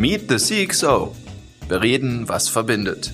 Meet 0.00 0.28
the 0.28 0.36
CXO. 0.36 1.14
Bereden, 1.68 2.26
was 2.26 2.48
verbindet. 2.48 3.10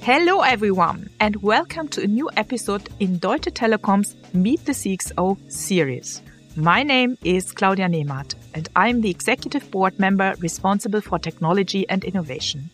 Hello, 0.00 0.40
everyone, 0.40 1.10
and 1.20 1.36
welcome 1.42 1.86
to 1.88 2.02
a 2.02 2.06
new 2.06 2.30
episode 2.38 2.88
in 2.98 3.18
Deutsche 3.18 3.52
Telekom's 3.52 4.14
Meet 4.32 4.64
the 4.64 4.72
CXO 4.72 5.36
series. 5.52 6.22
My 6.56 6.82
name 6.82 7.18
is 7.24 7.52
Claudia 7.52 7.88
Nemat, 7.88 8.36
and 8.54 8.70
I'm 8.74 9.02
the 9.02 9.10
executive 9.10 9.70
board 9.70 9.98
member 9.98 10.34
responsible 10.38 11.02
for 11.02 11.18
technology 11.18 11.86
and 11.90 12.04
innovation. 12.04 12.70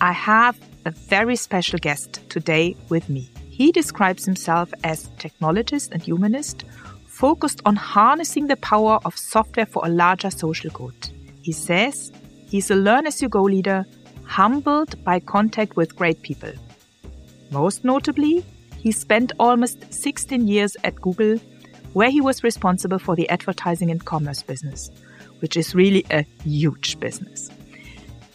I 0.00 0.12
have 0.12 0.56
a 0.84 0.92
very 0.92 1.34
special 1.34 1.80
guest 1.80 2.20
today 2.30 2.76
with 2.88 3.08
me. 3.08 3.28
He 3.50 3.72
describes 3.72 4.24
himself 4.24 4.72
as 4.84 5.08
technologist 5.18 5.90
and 5.90 6.00
humanist, 6.00 6.62
focused 7.08 7.62
on 7.66 7.74
harnessing 7.74 8.46
the 8.46 8.58
power 8.58 9.00
of 9.04 9.18
software 9.18 9.66
for 9.66 9.84
a 9.84 9.88
larger 9.88 10.30
social 10.30 10.70
good. 10.70 10.94
He 11.42 11.50
says 11.50 12.12
he's 12.54 12.70
a 12.70 12.76
learn 12.76 13.04
as 13.04 13.20
you 13.20 13.28
go 13.28 13.42
leader, 13.42 13.84
humbled 14.26 15.02
by 15.02 15.18
contact 15.18 15.74
with 15.74 15.96
great 15.96 16.22
people. 16.22 16.52
Most 17.50 17.84
notably, 17.84 18.44
he 18.78 18.92
spent 18.92 19.32
almost 19.40 19.92
16 19.92 20.46
years 20.46 20.76
at 20.84 20.94
Google, 21.00 21.38
where 21.94 22.10
he 22.10 22.20
was 22.20 22.44
responsible 22.44 23.00
for 23.00 23.16
the 23.16 23.28
advertising 23.28 23.90
and 23.90 24.04
commerce 24.04 24.40
business, 24.40 24.92
which 25.40 25.56
is 25.56 25.74
really 25.74 26.06
a 26.12 26.22
huge 26.44 27.00
business. 27.00 27.50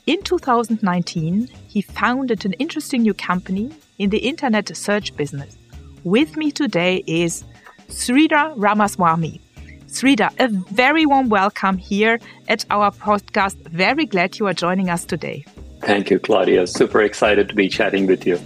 In 0.06 0.22
2019, 0.24 1.48
he 1.70 1.82
founded 1.82 2.44
an 2.44 2.52
interesting 2.60 3.04
new 3.04 3.14
company 3.14 3.72
in 4.00 4.10
the 4.10 4.18
internet 4.18 4.76
search 4.76 5.16
business. 5.16 5.58
With 6.04 6.36
me 6.36 6.52
today 6.52 7.06
is 7.08 7.46
Sridhar 7.88 8.54
Ramaswamy. 8.58 9.40
Sridhar, 9.90 10.32
a 10.40 10.48
very 10.74 11.06
warm 11.06 11.30
welcome 11.30 11.78
here 11.78 12.20
at 12.48 12.64
our 12.70 12.92
podcast. 12.92 13.56
Very 13.70 14.06
glad 14.06 14.38
you 14.38 14.46
are 14.46 14.54
joining 14.54 14.90
us 14.90 15.04
today. 15.04 15.44
Thank 15.82 16.12
you, 16.12 16.20
Claudia. 16.20 16.68
Super 16.68 17.02
excited 17.02 17.50
to 17.50 17.56
be 17.56 17.68
chatting 17.70 18.06
with 18.06 18.28
you. 18.28 18.40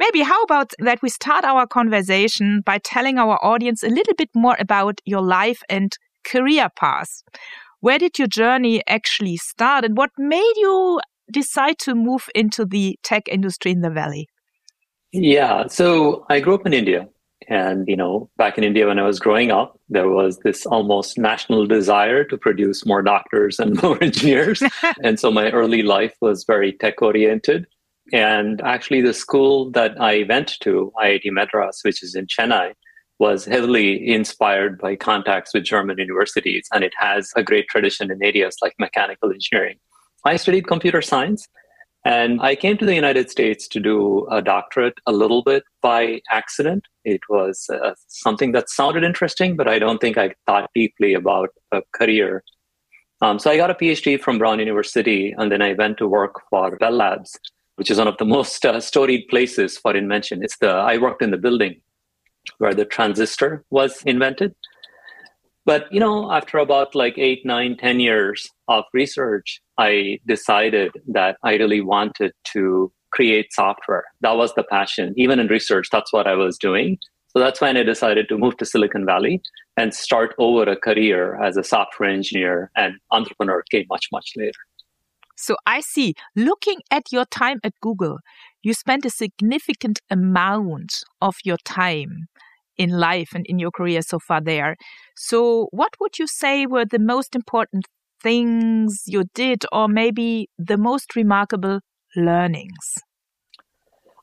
Maybe 0.00 0.22
how 0.22 0.42
about 0.42 0.72
that 0.80 1.00
we 1.02 1.08
start 1.08 1.44
our 1.44 1.66
conversation 1.66 2.62
by 2.66 2.78
telling 2.78 3.16
our 3.16 3.38
audience 3.44 3.82
a 3.82 3.88
little 3.88 4.14
bit 4.14 4.30
more 4.34 4.56
about 4.58 5.00
your 5.04 5.22
life 5.22 5.60
and 5.68 5.92
career 6.24 6.68
path. 6.76 7.22
Where 7.80 7.98
did 7.98 8.18
your 8.18 8.28
journey 8.28 8.82
actually 8.88 9.36
start 9.36 9.84
and 9.84 9.96
what 9.96 10.10
made 10.18 10.56
you 10.56 11.00
decide 11.32 11.78
to 11.80 11.94
move 11.94 12.28
into 12.34 12.64
the 12.64 12.98
tech 13.04 13.28
industry 13.28 13.70
in 13.70 13.82
the 13.82 13.90
Valley? 13.90 14.26
Yeah, 15.12 15.68
so 15.68 16.26
I 16.28 16.40
grew 16.40 16.54
up 16.54 16.66
in 16.66 16.72
India. 16.72 17.08
And, 17.48 17.86
you 17.88 17.96
know, 17.96 18.30
back 18.36 18.58
in 18.58 18.64
India 18.64 18.86
when 18.86 18.98
I 18.98 19.02
was 19.02 19.18
growing 19.18 19.50
up, 19.50 19.78
there 19.88 20.08
was 20.08 20.38
this 20.38 20.66
almost 20.66 21.18
national 21.18 21.66
desire 21.66 22.24
to 22.24 22.36
produce 22.36 22.86
more 22.86 23.02
doctors 23.02 23.58
and 23.58 23.80
more 23.82 24.02
engineers. 24.02 24.62
and 25.02 25.18
so 25.18 25.30
my 25.30 25.50
early 25.50 25.82
life 25.82 26.14
was 26.20 26.44
very 26.44 26.72
tech 26.72 27.02
oriented. 27.02 27.66
And 28.12 28.60
actually, 28.62 29.00
the 29.00 29.14
school 29.14 29.70
that 29.70 29.98
I 30.00 30.26
went 30.28 30.60
to, 30.60 30.92
IIT 31.02 31.32
Madras, 31.32 31.80
which 31.82 32.02
is 32.02 32.14
in 32.14 32.26
Chennai, 32.26 32.74
was 33.18 33.44
heavily 33.44 34.12
inspired 34.12 34.78
by 34.78 34.96
contacts 34.96 35.54
with 35.54 35.64
German 35.64 35.98
universities, 35.98 36.66
and 36.72 36.84
it 36.84 36.92
has 36.98 37.32
a 37.36 37.42
great 37.42 37.66
tradition 37.68 38.10
in 38.10 38.22
areas 38.22 38.56
like 38.60 38.74
mechanical 38.78 39.30
engineering. 39.30 39.76
I 40.24 40.36
studied 40.36 40.66
computer 40.66 41.00
science, 41.00 41.46
and 42.04 42.40
I 42.42 42.54
came 42.54 42.76
to 42.76 42.84
the 42.84 42.94
United 42.94 43.30
States 43.30 43.66
to 43.68 43.80
do 43.80 44.26
a 44.30 44.42
doctorate 44.42 44.98
a 45.06 45.12
little 45.12 45.42
bit 45.42 45.64
by 45.80 46.20
accident. 46.30 46.84
It 47.04 47.22
was 47.30 47.68
uh, 47.70 47.94
something 48.08 48.52
that 48.52 48.68
sounded 48.68 49.04
interesting, 49.04 49.56
but 49.56 49.68
I 49.68 49.78
don't 49.78 50.00
think 50.00 50.18
I 50.18 50.34
thought 50.46 50.70
deeply 50.74 51.14
about 51.14 51.50
a 51.72 51.80
career. 51.92 52.44
Um, 53.22 53.38
so 53.38 53.50
I 53.50 53.56
got 53.56 53.70
a 53.70 53.74
PhD 53.74 54.20
from 54.20 54.36
Brown 54.36 54.58
University, 54.58 55.34
and 55.38 55.50
then 55.50 55.62
I 55.62 55.72
went 55.72 55.96
to 55.98 56.06
work 56.06 56.42
for 56.50 56.76
Bell 56.76 56.92
Labs, 56.92 57.38
which 57.76 57.90
is 57.90 57.96
one 57.96 58.08
of 58.08 58.18
the 58.18 58.24
most 58.36 58.64
uh, 58.66 58.80
storied 58.80 59.26
places 59.28 59.78
for 59.78 59.96
invention. 59.96 60.42
It's 60.42 60.58
the 60.58 60.70
I 60.70 60.98
worked 60.98 61.22
in 61.22 61.30
the 61.30 61.38
building 61.38 61.80
where 62.58 62.74
the 62.74 62.84
transistor 62.84 63.64
was 63.70 64.02
invented. 64.02 64.54
But 65.64 65.92
you 65.92 66.00
know, 66.00 66.30
after 66.30 66.58
about 66.58 66.94
like 66.94 67.16
eight, 67.16 67.44
nine, 67.44 67.76
ten 67.76 68.00
years 68.00 68.48
of 68.68 68.84
research, 68.92 69.60
I 69.78 70.18
decided 70.26 70.92
that 71.08 71.36
I 71.42 71.54
really 71.56 71.80
wanted 71.80 72.32
to 72.52 72.92
create 73.10 73.52
software. 73.52 74.04
That 74.20 74.36
was 74.36 74.54
the 74.54 74.64
passion. 74.64 75.14
Even 75.16 75.38
in 75.38 75.46
research, 75.46 75.88
that's 75.90 76.12
what 76.12 76.26
I 76.26 76.34
was 76.34 76.58
doing. 76.58 76.98
So 77.28 77.38
that's 77.40 77.60
when 77.60 77.76
I 77.76 77.82
decided 77.82 78.28
to 78.28 78.38
move 78.38 78.56
to 78.58 78.64
Silicon 78.64 79.06
Valley 79.06 79.42
and 79.76 79.92
start 79.92 80.34
over 80.38 80.70
a 80.70 80.76
career 80.76 81.42
as 81.42 81.56
a 81.56 81.64
software 81.64 82.08
engineer 82.08 82.70
and 82.76 82.94
entrepreneur 83.10 83.64
came 83.70 83.86
much, 83.88 84.08
much 84.12 84.32
later. 84.36 84.60
So 85.36 85.56
I 85.66 85.80
see, 85.80 86.14
looking 86.36 86.80
at 86.92 87.10
your 87.10 87.24
time 87.24 87.58
at 87.64 87.72
Google, 87.80 88.18
you 88.62 88.72
spent 88.72 89.04
a 89.04 89.10
significant 89.10 89.98
amount 90.10 90.92
of 91.20 91.34
your 91.44 91.58
time 91.64 92.28
in 92.76 92.90
life 92.90 93.30
and 93.34 93.44
in 93.46 93.58
your 93.58 93.70
career 93.70 94.02
so 94.02 94.18
far 94.18 94.40
there. 94.40 94.76
So, 95.16 95.68
what 95.70 95.90
would 96.00 96.18
you 96.18 96.26
say 96.26 96.66
were 96.66 96.84
the 96.84 96.98
most 96.98 97.34
important 97.34 97.86
things 98.22 99.02
you 99.06 99.24
did, 99.34 99.64
or 99.72 99.88
maybe 99.88 100.48
the 100.58 100.78
most 100.78 101.14
remarkable 101.14 101.80
learnings? 102.16 102.94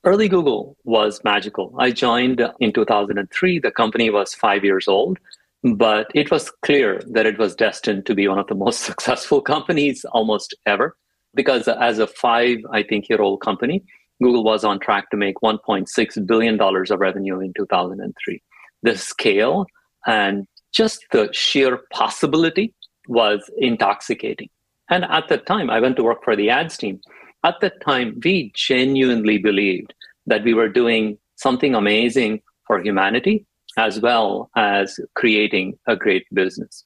Early 0.03 0.27
Google 0.27 0.75
was 0.83 1.21
magical. 1.23 1.75
I 1.77 1.91
joined 1.91 2.41
in 2.59 2.73
2003. 2.73 3.59
The 3.59 3.71
company 3.71 4.09
was 4.09 4.33
five 4.33 4.63
years 4.63 4.87
old, 4.87 5.19
but 5.63 6.09
it 6.15 6.31
was 6.31 6.51
clear 6.65 7.01
that 7.11 7.27
it 7.27 7.37
was 7.37 7.55
destined 7.55 8.07
to 8.07 8.15
be 8.15 8.27
one 8.27 8.39
of 8.39 8.47
the 8.47 8.55
most 8.55 8.81
successful 8.89 9.41
companies 9.41 10.03
almost 10.11 10.55
ever. 10.65 10.97
Because 11.35 11.67
as 11.67 11.99
a 11.99 12.07
five, 12.07 12.57
I 12.73 12.83
think, 12.83 13.07
year 13.07 13.21
old 13.21 13.41
company, 13.41 13.83
Google 14.21 14.43
was 14.43 14.63
on 14.63 14.79
track 14.79 15.09
to 15.09 15.17
make 15.17 15.35
$1.6 15.43 16.27
billion 16.27 16.61
of 16.61 16.99
revenue 16.99 17.39
in 17.39 17.53
2003. 17.53 18.41
The 18.83 18.97
scale 18.97 19.65
and 20.05 20.47
just 20.71 21.05
the 21.11 21.29
sheer 21.31 21.81
possibility 21.91 22.73
was 23.07 23.49
intoxicating. 23.57 24.49
And 24.89 25.05
at 25.05 25.27
the 25.27 25.37
time, 25.37 25.69
I 25.69 25.79
went 25.79 25.95
to 25.97 26.03
work 26.03 26.23
for 26.23 26.35
the 26.35 26.49
ads 26.49 26.77
team. 26.77 26.99
At 27.43 27.59
the 27.61 27.71
time, 27.83 28.19
we 28.23 28.51
genuinely 28.55 29.37
believed 29.37 29.93
that 30.27 30.43
we 30.43 30.53
were 30.53 30.69
doing 30.69 31.17
something 31.35 31.73
amazing 31.73 32.41
for 32.67 32.81
humanity 32.81 33.45
as 33.77 33.99
well 33.99 34.49
as 34.55 34.99
creating 35.15 35.79
a 35.87 35.95
great 35.95 36.25
business. 36.33 36.85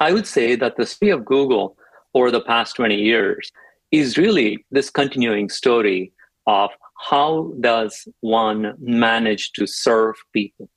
I 0.00 0.12
would 0.12 0.26
say 0.26 0.54
that 0.56 0.76
the 0.76 0.86
story 0.86 1.10
of 1.10 1.24
Google 1.24 1.76
over 2.14 2.30
the 2.30 2.40
past 2.40 2.76
20 2.76 2.94
years 2.94 3.50
is 3.92 4.16
really 4.16 4.64
this 4.70 4.90
continuing 4.90 5.48
story 5.50 6.12
of 6.46 6.70
how 7.08 7.52
does 7.60 8.08
one 8.20 8.74
manage 8.80 9.52
to 9.52 9.66
serve 9.66 10.16
people 10.32 10.68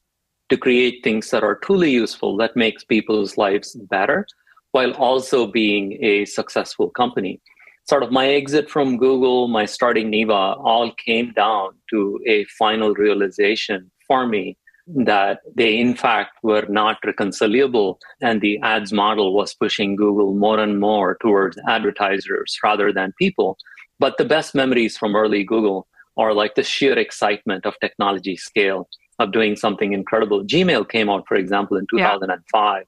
to 0.50 0.58
create 0.58 1.04
things 1.04 1.32
that 1.32 1.44
are 1.44 1.56
truly 1.56 1.90
useful 1.90 2.38
that 2.38 2.56
makes 2.56 2.84
people's 2.84 3.38
lives 3.38 3.76
better 3.90 4.28
while 4.72 4.92
also 4.94 5.48
being 5.48 5.98
a 6.04 6.26
successful 6.26 6.90
company. 6.90 7.42
Sort 7.88 8.04
of 8.04 8.12
my 8.12 8.28
exit 8.28 8.70
from 8.70 8.98
google 8.98 9.48
my 9.48 9.66
starting 9.66 10.12
Neeva 10.12 10.58
all 10.64 10.92
came 11.06 11.32
down 11.34 11.70
to 11.92 12.20
a 12.28 12.46
final 12.60 12.94
realization 12.94 13.90
for 14.08 14.28
me 14.28 14.58
that 14.88 15.40
they 15.56 15.78
in 15.80 15.96
fact 15.96 16.38
were 16.44 16.66
not 16.70 16.98
reconcilable 17.06 18.00
and 18.22 18.42
the 18.42 18.60
ads 18.62 18.94
model 18.94 19.34
was 19.34 19.54
pushing 19.54 19.96
google 19.96 20.34
more 20.34 20.60
and 20.60 20.80
more 20.80 21.18
towards 21.22 21.58
advertisers 21.68 22.58
rather 22.64 22.94
than 22.94 23.14
people. 23.18 23.58
But 23.98 24.18
the 24.18 24.26
best 24.26 24.54
memories 24.54 24.98
from 24.98 25.16
early 25.16 25.44
google 25.44 25.88
are 26.18 26.34
like 26.34 26.56
the 26.56 26.64
sheer 26.64 26.98
excitement 26.98 27.66
of 27.66 27.74
technology 27.82 28.38
scale 28.38 28.88
of 29.20 29.32
doing 29.32 29.56
something 29.56 29.94
incredible. 29.94 30.44
Gmail 30.44 30.88
came 30.88 31.10
out 31.10 31.26
for 31.28 31.36
example 31.36 31.78
in 31.78 31.88
2005 31.90 32.84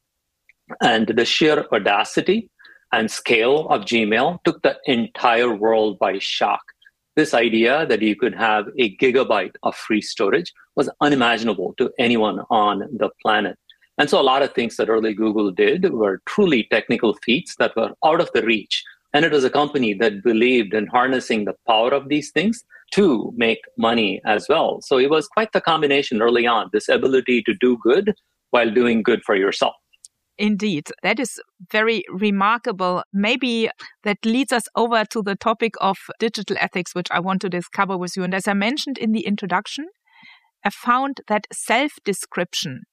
yeah. 0.70 0.76
and 0.82 1.08
the 1.08 1.26
sheer 1.26 1.66
audacity 1.72 2.50
and 2.94 3.10
scale 3.10 3.68
of 3.70 3.82
gmail 3.82 4.38
took 4.44 4.62
the 4.62 4.78
entire 4.86 5.54
world 5.54 5.98
by 6.00 6.18
shock 6.20 6.62
this 7.18 7.34
idea 7.34 7.86
that 7.88 8.02
you 8.02 8.16
could 8.16 8.36
have 8.36 8.68
a 8.80 8.96
gigabyte 8.98 9.56
of 9.64 9.76
free 9.76 10.02
storage 10.02 10.54
was 10.76 10.90
unimaginable 11.02 11.74
to 11.80 11.92
anyone 11.98 12.42
on 12.52 12.84
the 12.94 13.10
planet. 13.22 13.58
And 13.98 14.08
so 14.10 14.22
a 14.22 14.30
lot 14.32 14.44
of 14.44 14.54
things 14.54 14.78
that 14.78 14.88
early 14.88 15.16
Google 15.16 15.50
did 15.50 15.92
were 15.92 16.22
truly 16.28 16.68
technical 16.72 17.16
feats 17.26 17.56
that 17.58 17.76
were 17.76 17.94
out 18.06 18.22
of 18.22 18.30
the 18.34 18.44
reach. 18.44 18.84
And 19.14 19.26
it 19.26 19.32
was 19.32 19.44
a 19.44 19.50
company 19.50 19.94
that 19.96 20.24
believed 20.24 20.76
in 20.76 20.86
harnessing 20.86 21.46
the 21.46 21.56
power 21.68 21.92
of 21.92 22.08
these 22.08 22.30
things 22.30 22.64
to 22.92 23.34
make 23.36 23.62
money 23.78 24.22
as 24.24 24.48
well. 24.48 24.80
So 24.82 25.00
it 25.00 25.10
was 25.10 25.28
quite 25.28 25.52
the 25.54 25.62
combination 25.62 26.22
early 26.22 26.46
on 26.46 26.70
this 26.72 26.88
ability 26.88 27.42
to 27.44 27.56
do 27.60 27.80
good 27.82 28.14
while 28.52 28.70
doing 28.70 29.02
good 29.02 29.24
for 29.26 29.36
yourself. 29.36 29.74
Indeed, 30.40 30.92
that 31.02 31.20
is 31.20 31.40
very 31.72 32.04
remarkable. 32.10 33.04
Maybe 33.12 33.70
that 34.04 34.18
leads 34.24 34.52
us 34.52 34.66
over 34.76 35.04
to 35.06 35.24
the 35.24 35.36
topic 35.36 35.74
of 35.82 35.98
digital 36.20 36.58
ethics, 36.60 36.94
which 36.94 37.08
I 37.10 37.20
want 37.20 37.42
to 37.42 37.50
discover 37.50 37.98
with 37.98 38.16
you. 38.16 38.24
And 38.24 38.36
as 38.36 38.48
I 38.48 38.54
mentioned 38.54 38.98
in 39.00 39.14
the 39.14 39.26
introduction, 39.26 39.88
I 40.64 40.70
found 40.70 41.22
that 41.28 41.48
self 41.52 41.94
description 42.06 42.84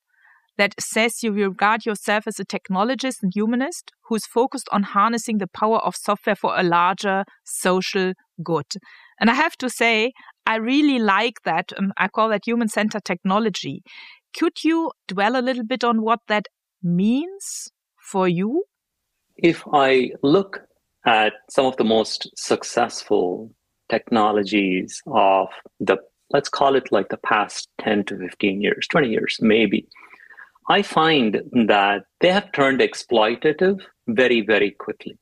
that 0.57 0.75
says 0.81 1.23
you 1.23 1.33
regard 1.33 1.85
yourself 1.85 2.27
as 2.27 2.39
a 2.39 2.45
technologist 2.45 3.23
and 3.23 3.33
humanist 3.35 3.91
who's 4.05 4.27
focused 4.27 4.69
on 4.71 4.83
harnessing 4.85 5.39
the 5.39 5.49
power 5.49 5.79
of 5.79 5.97
software 5.97 6.37
for 6.37 6.57
a 6.57 6.63
larger 6.63 7.25
social 7.45 8.13
good. 8.43 8.67
And 9.21 9.31
I 9.31 9.35
have 9.35 9.57
to 9.57 9.69
say, 9.69 10.13
I 10.47 10.57
really 10.57 10.99
like 10.99 11.43
that. 11.45 11.73
Um, 11.77 11.93
I 11.97 12.09
call 12.09 12.29
that 12.29 12.47
human 12.47 12.69
centered 12.69 13.05
technology. 13.05 13.83
Could 14.39 14.65
you 14.65 14.93
dwell 15.09 15.37
a 15.37 15.43
little 15.43 15.65
bit 15.65 15.85
on 15.85 16.03
what 16.03 16.21
that 16.29 16.47
means 16.85 17.73
for 17.99 18.29
you? 18.29 18.65
If 19.37 19.65
I 19.73 20.13
look 20.23 20.61
at 21.07 21.33
some 21.51 21.67
of 21.67 21.77
the 21.77 21.85
most 21.85 22.31
successful 22.37 23.51
technologies 23.89 25.03
of 25.07 25.49
the, 25.81 25.97
let's 26.31 26.49
call 26.49 26.77
it 26.77 26.93
like 26.93 27.09
the 27.09 27.17
past 27.17 27.69
10 27.81 28.05
to 28.05 28.19
15 28.19 28.61
years, 28.61 28.87
20 28.89 29.09
years, 29.09 29.39
maybe, 29.41 29.89
I 30.69 30.83
find 30.83 31.43
that 31.67 32.05
they 32.21 32.31
have 32.31 32.53
turned 32.53 32.81
exploitative 32.81 33.81
very, 34.07 34.41
very 34.41 34.71
quickly. 34.71 35.19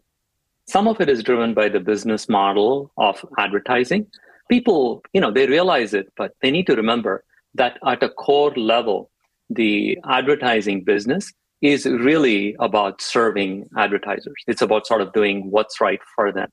Some 0.68 0.86
of 0.86 1.00
it 1.00 1.08
is 1.08 1.22
driven 1.22 1.54
by 1.54 1.68
the 1.68 1.80
business 1.80 2.28
model 2.28 2.92
of 2.96 3.24
advertising. 3.38 4.06
People, 4.48 5.02
you 5.12 5.20
know, 5.20 5.32
they 5.32 5.46
realize 5.46 5.94
it, 5.94 6.12
but 6.16 6.32
they 6.40 6.50
need 6.50 6.66
to 6.68 6.76
remember 6.76 7.24
that 7.54 7.78
at 7.86 8.02
a 8.02 8.08
core 8.08 8.54
level, 8.54 9.10
the 9.50 9.98
advertising 10.08 10.84
business 10.84 11.32
is 11.62 11.86
really 11.86 12.56
about 12.58 13.00
serving 13.00 13.68
advertisers. 13.78 14.34
It's 14.48 14.62
about 14.62 14.86
sort 14.86 15.00
of 15.00 15.12
doing 15.12 15.50
what's 15.50 15.80
right 15.80 16.00
for 16.14 16.32
them. 16.32 16.48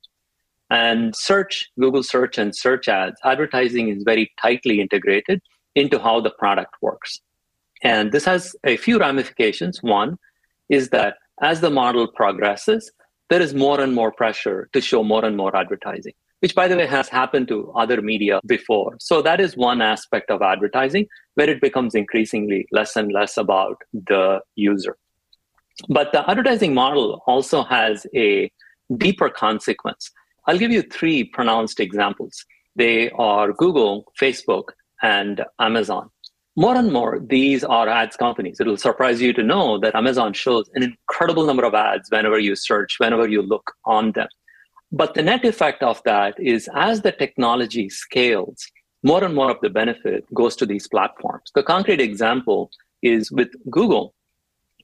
And 0.69 1.15
search, 1.15 1.67
Google 1.79 2.03
search 2.03 2.37
and 2.37 2.55
search 2.55 2.87
ads, 2.87 3.19
advertising 3.25 3.89
is 3.89 4.03
very 4.03 4.31
tightly 4.39 4.79
integrated 4.79 5.41
into 5.73 5.97
how 5.97 6.21
the 6.21 6.29
product 6.29 6.75
works. 6.81 7.19
And 7.83 8.11
this 8.11 8.25
has 8.25 8.55
a 8.63 8.77
few 8.77 8.99
ramifications. 8.99 9.81
One 9.81 10.17
is 10.69 10.89
that 10.89 11.15
as 11.41 11.61
the 11.61 11.71
model 11.71 12.07
progresses, 12.07 12.91
there 13.29 13.41
is 13.41 13.53
more 13.53 13.81
and 13.81 13.93
more 13.93 14.11
pressure 14.11 14.69
to 14.73 14.81
show 14.81 15.03
more 15.03 15.25
and 15.25 15.35
more 15.35 15.55
advertising, 15.55 16.13
which, 16.39 16.55
by 16.55 16.67
the 16.67 16.77
way, 16.77 16.85
has 16.85 17.09
happened 17.09 17.47
to 17.49 17.71
other 17.75 18.01
media 18.01 18.39
before. 18.45 18.95
So 18.99 19.21
that 19.21 19.39
is 19.39 19.57
one 19.57 19.81
aspect 19.81 20.31
of 20.31 20.41
advertising 20.41 21.07
where 21.35 21.49
it 21.49 21.61
becomes 21.61 21.95
increasingly 21.95 22.67
less 22.71 22.95
and 22.95 23.11
less 23.11 23.37
about 23.37 23.77
the 23.93 24.41
user. 24.55 24.97
But 25.87 26.11
the 26.11 26.29
advertising 26.29 26.73
model 26.73 27.23
also 27.25 27.63
has 27.63 28.05
a 28.15 28.51
deeper 28.97 29.29
consequence. 29.29 30.11
I'll 30.45 30.57
give 30.57 30.71
you 30.71 30.81
three 30.81 31.23
pronounced 31.23 31.79
examples. 31.79 32.43
They 32.75 33.09
are 33.11 33.53
Google, 33.53 34.11
Facebook, 34.19 34.69
and 35.01 35.45
Amazon. 35.59 36.09
More 36.55 36.75
and 36.75 36.91
more, 36.91 37.19
these 37.19 37.63
are 37.63 37.87
ads 37.87 38.17
companies. 38.17 38.59
It'll 38.59 38.75
surprise 38.75 39.21
you 39.21 39.31
to 39.33 39.43
know 39.43 39.79
that 39.79 39.95
Amazon 39.95 40.33
shows 40.33 40.69
an 40.73 40.83
incredible 40.83 41.45
number 41.45 41.63
of 41.63 41.73
ads 41.73 42.09
whenever 42.09 42.39
you 42.39 42.55
search, 42.55 42.99
whenever 42.99 43.29
you 43.29 43.41
look 43.41 43.71
on 43.85 44.11
them. 44.11 44.27
But 44.91 45.13
the 45.13 45.21
net 45.21 45.45
effect 45.45 45.83
of 45.83 46.01
that 46.03 46.35
is 46.39 46.69
as 46.73 47.01
the 47.01 47.11
technology 47.11 47.89
scales, 47.89 48.65
more 49.03 49.23
and 49.23 49.35
more 49.35 49.51
of 49.51 49.61
the 49.61 49.69
benefit 49.69 50.25
goes 50.33 50.55
to 50.57 50.65
these 50.65 50.87
platforms. 50.87 51.51
The 51.53 51.63
concrete 51.63 52.01
example 52.01 52.71
is 53.01 53.31
with 53.31 53.49
Google 53.69 54.13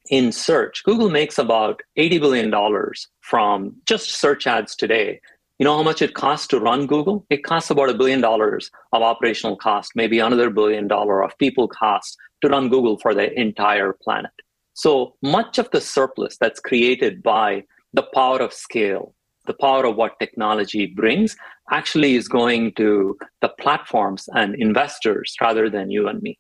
in 0.10 0.32
search. 0.32 0.84
Google 0.84 1.10
makes 1.10 1.40
about 1.40 1.82
$80 1.98 2.20
billion 2.20 2.92
from 3.22 3.76
just 3.86 4.12
search 4.12 4.46
ads 4.46 4.76
today. 4.76 5.20
You 5.58 5.64
know 5.64 5.76
how 5.78 5.84
much 5.84 6.02
it 6.02 6.14
costs 6.14 6.48
to 6.48 6.60
run 6.60 6.86
Google? 6.86 7.26
It 7.30 7.44
costs 7.44 7.70
about 7.70 7.90
a 7.90 7.94
billion 7.94 8.22
dollars 8.22 8.70
of 8.92 9.02
operational 9.02 9.56
cost, 9.56 9.94
maybe 9.96 10.20
another 10.20 10.50
billion 10.50 10.88
dollar 10.88 11.24
of 11.24 11.38
people 11.38 11.68
cost 11.68 12.18
to 12.42 12.50
run 12.50 12.70
Google 12.70 12.98
for 13.00 13.16
the 13.16 13.38
entire 13.40 13.94
planet. 13.94 14.32
So 14.74 15.16
much 15.22 15.58
of 15.58 15.72
the 15.72 15.80
surplus 15.82 16.38
that's 16.38 16.60
created 16.60 17.24
by 17.24 17.64
the 17.94 18.04
power 18.04 18.40
of 18.40 18.54
scale, 18.54 19.15
the 19.48 19.56
power 19.60 19.86
of 19.86 19.96
what 19.96 20.20
technology 20.20 20.86
brings, 20.88 21.36
actually 21.72 22.16
is 22.16 22.28
going 22.28 22.74
to 22.74 23.18
the 23.42 23.50
platforms 23.60 24.28
and 24.34 24.56
investors 24.56 25.36
rather 25.42 25.70
than 25.70 25.90
you 25.90 26.08
and 26.08 26.22
me. 26.22 26.38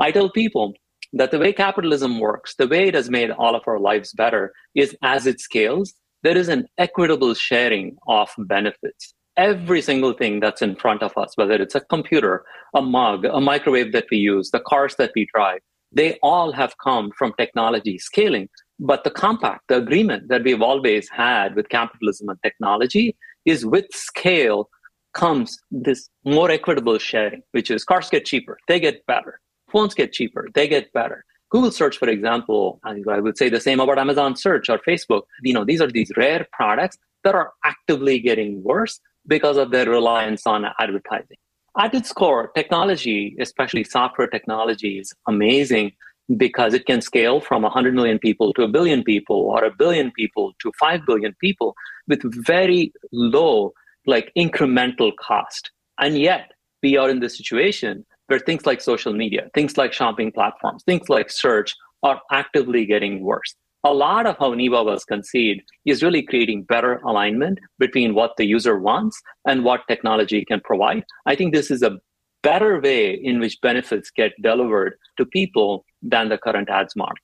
I 0.00 0.10
tell 0.10 0.30
people 0.30 0.74
that 1.12 1.30
the 1.30 1.38
way 1.38 1.52
capitalism 1.52 2.18
works, 2.18 2.54
the 2.56 2.66
way 2.66 2.88
it 2.88 2.94
has 2.94 3.08
made 3.08 3.30
all 3.30 3.54
of 3.54 3.62
our 3.66 3.78
lives 3.78 4.12
better, 4.12 4.52
is 4.74 4.96
as 5.02 5.26
it 5.26 5.40
scales, 5.40 5.94
there 6.22 6.36
is 6.36 6.48
an 6.48 6.66
equitable 6.78 7.34
sharing 7.34 7.96
of 8.08 8.30
benefits. 8.38 9.14
Every 9.36 9.82
single 9.82 10.12
thing 10.12 10.40
that's 10.40 10.62
in 10.62 10.74
front 10.76 11.02
of 11.02 11.16
us, 11.16 11.36
whether 11.36 11.54
it's 11.54 11.74
a 11.74 11.80
computer, 11.80 12.44
a 12.74 12.82
mug, 12.82 13.24
a 13.24 13.40
microwave 13.40 13.92
that 13.92 14.06
we 14.10 14.18
use, 14.18 14.50
the 14.50 14.60
cars 14.60 14.96
that 14.96 15.12
we 15.14 15.28
drive, 15.34 15.60
they 15.92 16.18
all 16.22 16.50
have 16.52 16.74
come 16.82 17.12
from 17.16 17.32
technology 17.38 17.98
scaling. 17.98 18.48
But 18.80 19.04
the 19.04 19.10
compact, 19.10 19.68
the 19.68 19.76
agreement 19.76 20.28
that 20.28 20.42
we've 20.42 20.62
always 20.62 21.08
had 21.08 21.54
with 21.54 21.68
capitalism 21.68 22.28
and 22.28 22.38
technology 22.42 23.16
is 23.44 23.64
with 23.64 23.86
scale 23.92 24.68
comes 25.12 25.58
this 25.70 26.08
more 26.24 26.50
equitable 26.50 26.98
sharing, 26.98 27.42
which 27.52 27.70
is 27.70 27.84
cars 27.84 28.10
get 28.10 28.24
cheaper, 28.24 28.58
they 28.66 28.80
get 28.80 29.06
better. 29.06 29.40
Phones 29.70 29.94
get 29.94 30.12
cheaper, 30.12 30.48
they 30.54 30.66
get 30.68 30.92
better. 30.92 31.24
Google 31.50 31.70
search, 31.70 31.98
for 31.98 32.08
example, 32.08 32.80
I 32.84 33.20
would 33.20 33.38
say 33.38 33.48
the 33.48 33.60
same 33.60 33.78
about 33.78 33.98
Amazon 33.98 34.34
search 34.34 34.68
or 34.68 34.78
Facebook. 34.78 35.22
You 35.42 35.54
know, 35.54 35.64
these 35.64 35.80
are 35.80 35.86
these 35.86 36.10
rare 36.16 36.46
products 36.52 36.98
that 37.22 37.36
are 37.36 37.52
actively 37.64 38.18
getting 38.18 38.62
worse 38.64 38.98
because 39.26 39.56
of 39.56 39.70
their 39.70 39.88
reliance 39.88 40.46
on 40.46 40.66
advertising. 40.80 41.36
At 41.78 41.94
its 41.94 42.12
core, 42.12 42.50
technology, 42.54 43.36
especially 43.40 43.84
software 43.84 44.28
technology, 44.28 44.98
is 44.98 45.12
amazing 45.26 45.92
because 46.36 46.74
it 46.74 46.86
can 46.86 47.00
scale 47.00 47.40
from 47.40 47.62
100 47.62 47.94
million 47.94 48.18
people 48.18 48.52
to 48.54 48.62
a 48.62 48.68
billion 48.68 49.02
people 49.02 49.36
or 49.36 49.64
a 49.64 49.70
billion 49.70 50.10
people 50.12 50.52
to 50.60 50.72
5 50.78 51.00
billion 51.06 51.34
people 51.40 51.74
with 52.08 52.22
very 52.46 52.92
low, 53.12 53.72
like 54.06 54.32
incremental 54.36 55.12
cost. 55.16 55.70
And 55.98 56.18
yet, 56.18 56.52
we 56.82 56.96
are 56.96 57.08
in 57.08 57.20
this 57.20 57.36
situation 57.36 58.04
where 58.26 58.38
things 58.38 58.66
like 58.66 58.80
social 58.80 59.12
media, 59.12 59.50
things 59.54 59.76
like 59.76 59.92
shopping 59.92 60.32
platforms, 60.32 60.82
things 60.84 61.08
like 61.08 61.30
search 61.30 61.74
are 62.02 62.20
actively 62.30 62.86
getting 62.86 63.22
worse. 63.22 63.54
A 63.86 63.92
lot 63.92 64.26
of 64.26 64.38
how 64.38 64.54
Neeva 64.54 64.82
was 64.82 65.04
conceived 65.04 65.60
is 65.84 66.02
really 66.02 66.22
creating 66.22 66.62
better 66.62 66.94
alignment 67.06 67.58
between 67.78 68.14
what 68.14 68.32
the 68.38 68.46
user 68.46 68.78
wants 68.78 69.20
and 69.46 69.62
what 69.62 69.86
technology 69.88 70.42
can 70.44 70.60
provide. 70.64 71.04
I 71.26 71.34
think 71.36 71.52
this 71.52 71.70
is 71.70 71.82
a 71.82 71.98
better 72.44 72.80
way 72.80 73.12
in 73.14 73.40
which 73.40 73.60
benefits 73.60 74.10
get 74.10 74.32
delivered 74.42 74.94
to 75.16 75.26
people 75.26 75.84
than 76.02 76.28
the 76.28 76.38
current 76.38 76.68
ads 76.68 76.94
model. 76.94 77.16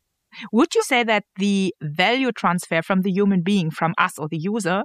Would 0.53 0.75
you 0.75 0.83
say 0.83 1.05
that 1.05 1.25
the 1.37 1.75
value 1.83 2.33
transfer 2.33 2.83
from 2.83 3.03
the 3.03 3.13
human 3.13 3.43
being, 3.43 3.71
from 3.71 3.95
us 3.99 4.19
or 4.19 4.29
the 4.29 4.39
user, 4.39 4.83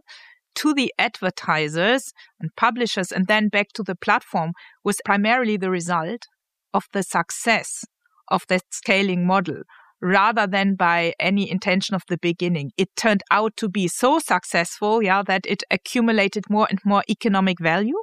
to 0.56 0.74
the 0.74 0.94
advertisers 0.98 2.14
and 2.40 2.56
publishers 2.56 3.12
and 3.12 3.28
then 3.28 3.50
back 3.50 3.70
to 3.74 3.84
the 3.84 3.96
platform 3.96 4.52
was 4.84 5.00
primarily 5.06 5.58
the 5.58 5.70
result 5.70 6.28
of 6.74 6.86
the 6.94 7.04
success 7.04 7.86
of 8.30 8.44
that 8.50 8.64
scaling 8.72 9.26
model 9.26 9.62
rather 10.02 10.46
than 10.46 10.76
by 10.76 11.14
any 11.20 11.50
intention 11.50 11.96
of 11.96 12.04
the 12.10 12.18
beginning. 12.18 12.72
It 12.78 12.90
turned 12.96 13.24
out 13.32 13.56
to 13.58 13.70
be 13.70 13.88
so 13.88 14.20
successful, 14.20 15.02
yeah, 15.02 15.24
that 15.24 15.46
it 15.46 15.64
accumulated 15.72 16.44
more 16.50 16.68
and 16.70 16.80
more 16.86 17.04
economic 17.10 17.60
value. 17.60 17.98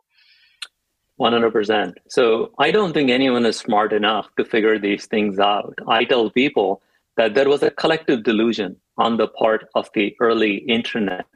100%. 1.23 1.95
So 2.09 2.52
I 2.59 2.71
don't 2.71 2.93
think 2.93 3.11
anyone 3.11 3.47
is 3.47 3.57
smart 3.57 3.93
enough 3.93 4.29
to 4.37 4.45
figure 4.45 4.79
these 4.79 5.07
things 5.07 5.38
out. 5.38 5.79
I 5.88 6.05
tell 6.05 6.31
people 6.31 6.83
that 7.17 7.35
there 7.35 7.49
was 7.49 7.62
a 7.62 7.71
collective 7.71 8.25
delusion 8.25 8.76
on 8.99 9.17
the 9.17 9.29
part 9.29 9.67
of 9.75 9.88
the 9.95 10.14
early 10.21 10.57
internet 10.69 11.26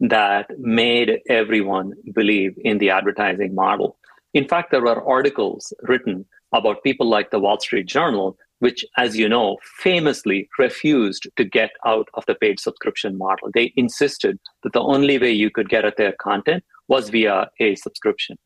that 0.00 0.46
made 0.58 1.20
everyone 1.30 1.92
believe 2.12 2.54
in 2.58 2.78
the 2.78 2.90
advertising 2.90 3.54
model. 3.54 3.96
In 4.34 4.46
fact, 4.48 4.70
there 4.70 4.82
were 4.82 5.02
articles 5.08 5.72
written 5.82 6.26
about 6.52 6.82
people 6.82 7.08
like 7.08 7.30
the 7.30 7.40
Wall 7.40 7.58
Street 7.60 7.86
Journal, 7.86 8.36
which, 8.58 8.84
as 8.96 9.16
you 9.16 9.28
know, 9.28 9.58
famously 9.78 10.48
refused 10.58 11.28
to 11.36 11.44
get 11.44 11.70
out 11.86 12.08
of 12.14 12.24
the 12.26 12.34
paid 12.34 12.60
subscription 12.60 13.16
model. 13.16 13.48
They 13.54 13.72
insisted 13.76 14.38
that 14.62 14.72
the 14.72 14.82
only 14.82 15.18
way 15.18 15.32
you 15.32 15.50
could 15.50 15.68
get 15.68 15.84
at 15.84 15.96
their 15.96 16.14
content 16.20 16.64
was 16.88 17.08
via 17.08 17.48
a 17.60 17.74
subscription. 17.76 18.36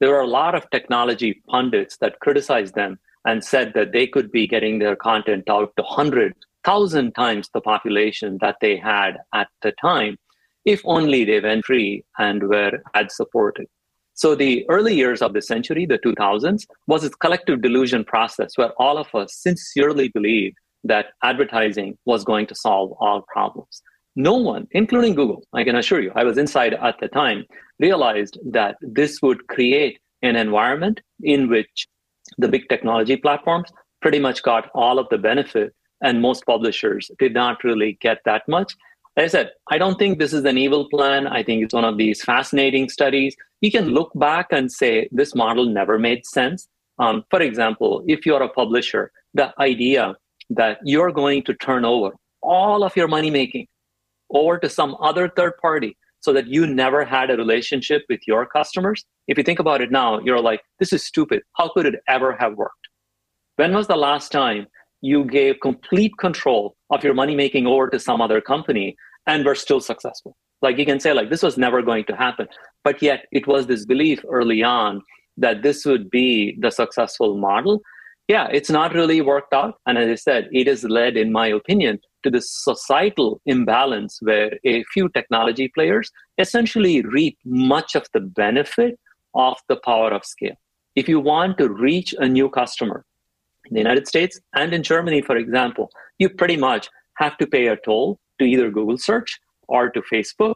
There 0.00 0.10
were 0.10 0.20
a 0.20 0.26
lot 0.26 0.54
of 0.54 0.70
technology 0.70 1.42
pundits 1.48 1.96
that 2.00 2.20
criticized 2.20 2.74
them 2.74 2.98
and 3.24 3.44
said 3.44 3.72
that 3.74 3.92
they 3.92 4.06
could 4.06 4.30
be 4.30 4.46
getting 4.46 4.78
their 4.78 4.96
content 4.96 5.50
out 5.50 5.72
to 5.76 5.82
100,000 5.82 7.12
times 7.12 7.50
the 7.52 7.60
population 7.60 8.38
that 8.40 8.56
they 8.60 8.76
had 8.76 9.18
at 9.34 9.48
the 9.62 9.72
time 9.80 10.16
if 10.64 10.82
only 10.84 11.24
they 11.24 11.40
went 11.40 11.64
free 11.64 12.04
and 12.18 12.42
were 12.42 12.72
ad 12.94 13.10
supported. 13.10 13.66
So 14.14 14.34
the 14.34 14.66
early 14.68 14.94
years 14.94 15.22
of 15.22 15.32
the 15.32 15.40
century, 15.40 15.86
the 15.86 15.98
2000s, 15.98 16.66
was 16.86 17.02
this 17.02 17.14
collective 17.14 17.62
delusion 17.62 18.04
process 18.04 18.52
where 18.56 18.72
all 18.72 18.98
of 18.98 19.14
us 19.14 19.34
sincerely 19.34 20.08
believed 20.08 20.56
that 20.84 21.06
advertising 21.22 21.96
was 22.04 22.24
going 22.24 22.46
to 22.48 22.54
solve 22.54 22.92
all 23.00 23.24
problems. 23.32 23.80
No 24.18 24.34
one, 24.34 24.66
including 24.72 25.14
Google, 25.14 25.44
I 25.52 25.62
can 25.62 25.76
assure 25.76 26.00
you, 26.00 26.10
I 26.16 26.24
was 26.24 26.38
inside 26.38 26.74
at 26.74 26.98
the 26.98 27.06
time, 27.06 27.44
realized 27.78 28.36
that 28.50 28.74
this 28.80 29.22
would 29.22 29.46
create 29.46 30.00
an 30.22 30.34
environment 30.34 31.00
in 31.22 31.48
which 31.48 31.86
the 32.36 32.48
big 32.48 32.68
technology 32.68 33.16
platforms 33.16 33.70
pretty 34.02 34.18
much 34.18 34.42
got 34.42 34.70
all 34.74 34.98
of 34.98 35.06
the 35.10 35.18
benefit 35.18 35.72
and 36.00 36.20
most 36.20 36.44
publishers 36.46 37.12
did 37.20 37.32
not 37.32 37.62
really 37.62 37.96
get 38.00 38.18
that 38.24 38.42
much. 38.48 38.74
Like 39.16 39.26
I 39.26 39.28
said, 39.28 39.50
I 39.70 39.78
don't 39.78 40.00
think 40.00 40.18
this 40.18 40.32
is 40.32 40.44
an 40.44 40.58
evil 40.58 40.88
plan. 40.88 41.28
I 41.28 41.44
think 41.44 41.62
it's 41.62 41.74
one 41.74 41.84
of 41.84 41.96
these 41.96 42.20
fascinating 42.20 42.88
studies. 42.88 43.36
You 43.60 43.70
can 43.70 43.90
look 43.90 44.10
back 44.16 44.48
and 44.50 44.70
say 44.70 45.08
this 45.12 45.36
model 45.36 45.66
never 45.66 45.96
made 45.96 46.26
sense. 46.26 46.66
Um, 46.98 47.22
for 47.30 47.40
example, 47.40 48.02
if 48.08 48.26
you're 48.26 48.42
a 48.42 48.48
publisher, 48.48 49.12
the 49.32 49.54
idea 49.60 50.16
that 50.50 50.78
you're 50.82 51.12
going 51.12 51.44
to 51.44 51.54
turn 51.54 51.84
over 51.84 52.16
all 52.42 52.82
of 52.82 52.96
your 52.96 53.06
money 53.06 53.30
making 53.30 53.68
over 54.32 54.58
to 54.58 54.68
some 54.68 54.96
other 55.00 55.28
third 55.28 55.56
party 55.58 55.96
so 56.20 56.32
that 56.32 56.48
you 56.48 56.66
never 56.66 57.04
had 57.04 57.30
a 57.30 57.36
relationship 57.36 58.02
with 58.08 58.20
your 58.26 58.44
customers. 58.46 59.04
If 59.28 59.38
you 59.38 59.44
think 59.44 59.58
about 59.58 59.80
it 59.80 59.90
now, 59.90 60.20
you're 60.20 60.40
like, 60.40 60.62
this 60.78 60.92
is 60.92 61.04
stupid. 61.04 61.42
How 61.56 61.68
could 61.68 61.86
it 61.86 61.96
ever 62.08 62.36
have 62.38 62.54
worked? 62.56 62.88
When 63.56 63.74
was 63.74 63.86
the 63.86 63.96
last 63.96 64.32
time 64.32 64.66
you 65.00 65.24
gave 65.24 65.60
complete 65.62 66.12
control 66.18 66.76
of 66.90 67.04
your 67.04 67.14
money 67.14 67.36
making 67.36 67.66
over 67.66 67.88
to 67.90 67.98
some 67.98 68.20
other 68.20 68.40
company 68.40 68.96
and 69.26 69.44
were 69.44 69.54
still 69.54 69.80
successful? 69.80 70.36
Like 70.60 70.78
you 70.78 70.86
can 70.86 70.98
say, 70.98 71.12
like, 71.12 71.30
this 71.30 71.42
was 71.42 71.56
never 71.56 71.82
going 71.82 72.04
to 72.06 72.16
happen. 72.16 72.48
But 72.82 73.00
yet 73.00 73.26
it 73.30 73.46
was 73.46 73.66
this 73.66 73.86
belief 73.86 74.20
early 74.28 74.62
on 74.62 75.02
that 75.36 75.62
this 75.62 75.84
would 75.84 76.10
be 76.10 76.58
the 76.60 76.70
successful 76.70 77.36
model. 77.36 77.80
Yeah, 78.26 78.48
it's 78.52 78.70
not 78.70 78.92
really 78.92 79.20
worked 79.20 79.54
out. 79.54 79.76
And 79.86 79.96
as 79.96 80.08
I 80.08 80.14
said, 80.16 80.48
it 80.50 80.66
has 80.66 80.82
led, 80.82 81.16
in 81.16 81.30
my 81.30 81.46
opinion, 81.46 82.00
to 82.22 82.30
this 82.30 82.50
societal 82.50 83.40
imbalance 83.46 84.18
where 84.22 84.58
a 84.64 84.84
few 84.92 85.08
technology 85.08 85.68
players 85.68 86.10
essentially 86.38 87.02
reap 87.02 87.38
much 87.44 87.94
of 87.94 88.06
the 88.12 88.20
benefit 88.20 88.98
of 89.34 89.56
the 89.68 89.76
power 89.76 90.10
of 90.12 90.24
scale. 90.24 90.56
If 90.96 91.08
you 91.08 91.20
want 91.20 91.58
to 91.58 91.68
reach 91.68 92.14
a 92.18 92.28
new 92.28 92.48
customer 92.48 93.04
in 93.66 93.74
the 93.74 93.80
United 93.80 94.08
States 94.08 94.40
and 94.54 94.72
in 94.72 94.82
Germany, 94.82 95.22
for 95.22 95.36
example, 95.36 95.90
you 96.18 96.28
pretty 96.28 96.56
much 96.56 96.88
have 97.14 97.36
to 97.38 97.46
pay 97.46 97.68
a 97.68 97.76
toll 97.76 98.18
to 98.38 98.44
either 98.44 98.70
Google 98.70 98.98
search 98.98 99.38
or 99.68 99.90
to 99.90 100.02
Facebook 100.12 100.54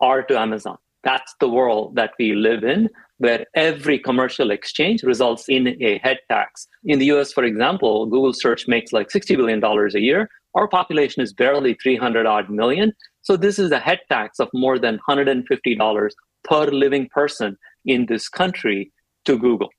or 0.00 0.22
to 0.22 0.38
Amazon. 0.38 0.78
That's 1.04 1.34
the 1.40 1.48
world 1.48 1.96
that 1.96 2.12
we 2.18 2.34
live 2.34 2.62
in, 2.62 2.88
where 3.18 3.44
every 3.54 3.98
commercial 3.98 4.50
exchange 4.50 5.02
results 5.02 5.48
in 5.48 5.76
a 5.82 5.98
head 5.98 6.18
tax. 6.30 6.68
In 6.84 6.98
the 6.98 7.06
US, 7.12 7.32
for 7.32 7.44
example, 7.44 8.06
Google 8.06 8.32
search 8.32 8.68
makes 8.68 8.92
like 8.92 9.08
$60 9.08 9.36
billion 9.36 9.62
a 9.64 9.98
year, 9.98 10.28
our 10.54 10.68
population 10.68 11.22
is 11.22 11.32
barely 11.32 11.74
300 11.74 12.26
odd 12.26 12.50
million. 12.50 12.92
So 13.22 13.36
this 13.36 13.58
is 13.58 13.70
a 13.70 13.78
head 13.78 14.00
tax 14.08 14.38
of 14.38 14.48
more 14.52 14.78
than 14.78 14.98
$150 15.08 16.10
per 16.44 16.64
living 16.66 17.08
person 17.08 17.56
in 17.84 18.06
this 18.06 18.28
country 18.28 18.92
to 19.24 19.38
Google. 19.38 19.70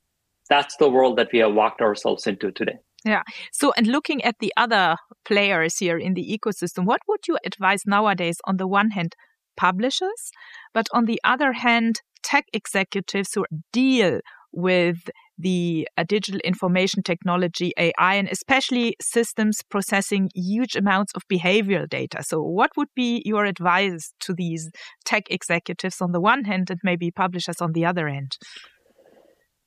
That's 0.49 0.75
the 0.77 0.89
world 0.89 1.17
that 1.17 1.29
we 1.31 1.39
have 1.39 1.53
walked 1.53 1.81
ourselves 1.81 2.27
into 2.27 2.51
today. 2.51 2.77
Yeah. 3.05 3.23
So, 3.51 3.73
and 3.75 3.87
looking 3.87 4.23
at 4.23 4.35
the 4.39 4.53
other 4.55 4.95
players 5.25 5.77
here 5.77 5.97
in 5.97 6.13
the 6.13 6.37
ecosystem, 6.37 6.85
what 6.85 7.01
would 7.07 7.27
you 7.27 7.37
advise 7.45 7.83
nowadays 7.85 8.37
on 8.45 8.57
the 8.57 8.67
one 8.67 8.91
hand, 8.91 9.15
publishers, 9.57 10.31
but 10.73 10.87
on 10.93 11.05
the 11.05 11.19
other 11.23 11.53
hand, 11.53 12.01
tech 12.23 12.45
executives 12.53 13.33
who 13.33 13.45
deal 13.73 14.21
with 14.53 15.09
the 15.37 15.87
uh, 15.97 16.03
digital 16.07 16.39
information 16.43 17.03
technology, 17.03 17.73
AI, 17.77 18.15
and 18.15 18.29
especially 18.29 18.95
systems 19.01 19.61
processing 19.69 20.29
huge 20.35 20.75
amounts 20.75 21.11
of 21.13 21.27
behavioral 21.27 21.89
data. 21.89 22.23
So, 22.23 22.41
what 22.41 22.71
would 22.77 22.89
be 22.95 23.21
your 23.25 23.45
advice 23.45 24.13
to 24.21 24.33
these 24.33 24.69
tech 25.05 25.23
executives 25.29 26.01
on 26.01 26.11
the 26.11 26.21
one 26.21 26.43
hand 26.45 26.69
and 26.69 26.79
maybe 26.83 27.11
publishers 27.11 27.61
on 27.61 27.73
the 27.73 27.85
other 27.85 28.07
end? 28.07 28.37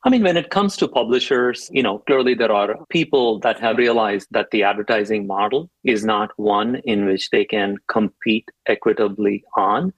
I 0.07 0.09
mean, 0.09 0.23
when 0.23 0.37
it 0.37 0.51
comes 0.51 0.77
to 0.77 0.87
publishers, 0.87 1.69
you 1.73 1.83
know, 1.83 1.99
clearly 2.07 2.35
there 2.35 2.53
are 2.53 2.77
people 2.91 3.41
that 3.41 3.59
have 3.59 3.77
realized 3.77 4.29
that 4.31 4.53
the 4.53 4.63
advertising 4.63 5.27
model 5.27 5.69
is 5.83 6.05
not 6.05 6.31
one 6.37 6.77
in 6.85 7.07
which 7.07 7.31
they 7.31 7.45
can 7.45 7.77
compete 7.89 8.49
equitably 8.69 9.43
on. 9.57 9.93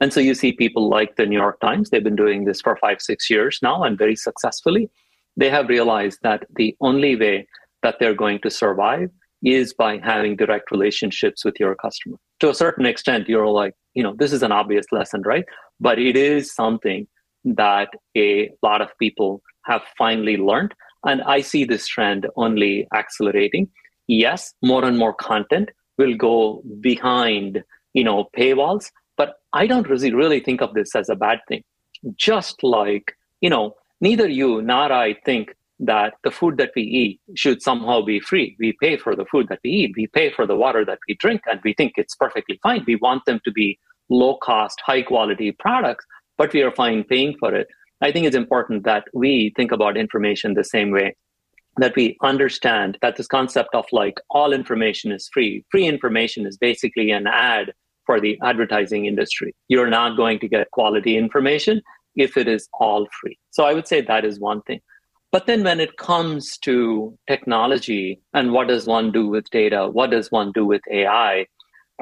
And 0.00 0.12
so 0.12 0.20
you 0.20 0.34
see 0.34 0.52
people 0.52 0.88
like 0.88 1.16
the 1.16 1.26
New 1.26 1.38
York 1.38 1.60
Times, 1.60 1.90
they've 1.90 2.02
been 2.02 2.16
doing 2.16 2.44
this 2.44 2.60
for 2.60 2.76
five, 2.76 3.00
six 3.00 3.28
years 3.28 3.58
now 3.62 3.82
and 3.82 3.98
very 3.98 4.16
successfully 4.16 4.90
they 5.36 5.50
have 5.50 5.68
realized 5.68 6.18
that 6.22 6.44
the 6.56 6.76
only 6.80 7.16
way 7.16 7.46
that 7.82 7.96
they're 7.98 8.14
going 8.14 8.40
to 8.42 8.50
survive 8.50 9.08
is 9.42 9.72
by 9.72 9.98
having 9.98 10.36
direct 10.36 10.70
relationships 10.70 11.44
with 11.44 11.54
your 11.58 11.74
customer. 11.76 12.16
To 12.40 12.50
a 12.50 12.54
certain 12.54 12.84
extent, 12.84 13.28
you're 13.28 13.46
like, 13.46 13.74
you 13.94 14.02
know, 14.02 14.14
this 14.18 14.32
is 14.32 14.42
an 14.42 14.52
obvious 14.52 14.86
lesson, 14.92 15.22
right? 15.24 15.44
But 15.80 15.98
it 15.98 16.16
is 16.16 16.54
something 16.54 17.06
that 17.44 17.88
a 18.16 18.50
lot 18.62 18.82
of 18.82 18.90
people 18.98 19.40
have 19.64 19.82
finally 19.96 20.36
learned. 20.36 20.74
And 21.06 21.22
I 21.22 21.40
see 21.40 21.64
this 21.64 21.86
trend 21.86 22.26
only 22.36 22.86
accelerating. 22.94 23.70
Yes, 24.08 24.52
more 24.62 24.84
and 24.84 24.98
more 24.98 25.14
content 25.14 25.70
will 25.96 26.14
go 26.16 26.62
behind, 26.80 27.62
you 27.94 28.04
know, 28.04 28.28
paywalls, 28.36 28.90
I 29.52 29.66
don't 29.66 29.88
really, 29.88 30.40
think 30.40 30.62
of 30.62 30.74
this 30.74 30.94
as 30.94 31.08
a 31.08 31.16
bad 31.16 31.40
thing. 31.48 31.62
Just 32.16 32.62
like, 32.62 33.16
you 33.40 33.50
know, 33.50 33.74
neither 34.00 34.28
you 34.28 34.62
nor 34.62 34.92
I 34.92 35.14
think 35.24 35.54
that 35.80 36.14
the 36.24 36.30
food 36.30 36.58
that 36.58 36.72
we 36.76 36.82
eat 36.82 37.20
should 37.34 37.62
somehow 37.62 38.02
be 38.02 38.20
free. 38.20 38.56
We 38.58 38.76
pay 38.80 38.96
for 38.96 39.16
the 39.16 39.24
food 39.24 39.48
that 39.48 39.60
we 39.64 39.70
eat, 39.70 39.94
we 39.96 40.06
pay 40.08 40.30
for 40.30 40.46
the 40.46 40.56
water 40.56 40.84
that 40.84 40.98
we 41.08 41.14
drink, 41.14 41.42
and 41.50 41.60
we 41.64 41.72
think 41.72 41.94
it's 41.96 42.14
perfectly 42.14 42.60
fine. 42.62 42.84
We 42.86 42.96
want 42.96 43.24
them 43.24 43.40
to 43.44 43.50
be 43.50 43.78
low 44.10 44.36
cost, 44.36 44.80
high 44.84 45.02
quality 45.02 45.52
products, 45.52 46.04
but 46.36 46.52
we 46.52 46.62
are 46.62 46.72
fine 46.72 47.04
paying 47.04 47.36
for 47.38 47.54
it. 47.54 47.66
I 48.02 48.12
think 48.12 48.26
it's 48.26 48.36
important 48.36 48.84
that 48.84 49.04
we 49.14 49.52
think 49.56 49.72
about 49.72 49.96
information 49.96 50.54
the 50.54 50.64
same 50.64 50.90
way 50.90 51.16
that 51.76 51.96
we 51.96 52.16
understand 52.22 52.98
that 53.00 53.16
this 53.16 53.26
concept 53.26 53.74
of 53.74 53.86
like 53.92 54.20
all 54.30 54.52
information 54.52 55.12
is 55.12 55.30
free. 55.32 55.64
Free 55.70 55.86
information 55.86 56.46
is 56.46 56.56
basically 56.56 57.10
an 57.10 57.26
ad 57.26 57.72
for 58.10 58.20
the 58.20 58.36
advertising 58.42 59.06
industry. 59.06 59.54
You're 59.68 59.88
not 59.88 60.16
going 60.16 60.40
to 60.40 60.48
get 60.48 60.68
quality 60.72 61.16
information 61.16 61.80
if 62.16 62.36
it 62.36 62.48
is 62.48 62.68
all 62.80 63.06
free. 63.20 63.38
So 63.50 63.64
I 63.66 63.72
would 63.72 63.86
say 63.86 64.00
that 64.00 64.24
is 64.24 64.40
one 64.40 64.62
thing. 64.62 64.80
But 65.30 65.46
then 65.46 65.62
when 65.62 65.78
it 65.78 65.96
comes 65.96 66.58
to 66.66 67.16
technology 67.28 68.20
and 68.34 68.50
what 68.50 68.66
does 68.66 68.84
one 68.88 69.12
do 69.12 69.28
with 69.28 69.48
data, 69.50 69.88
what 69.88 70.10
does 70.10 70.28
one 70.32 70.50
do 70.50 70.66
with 70.66 70.82
AI, 70.90 71.46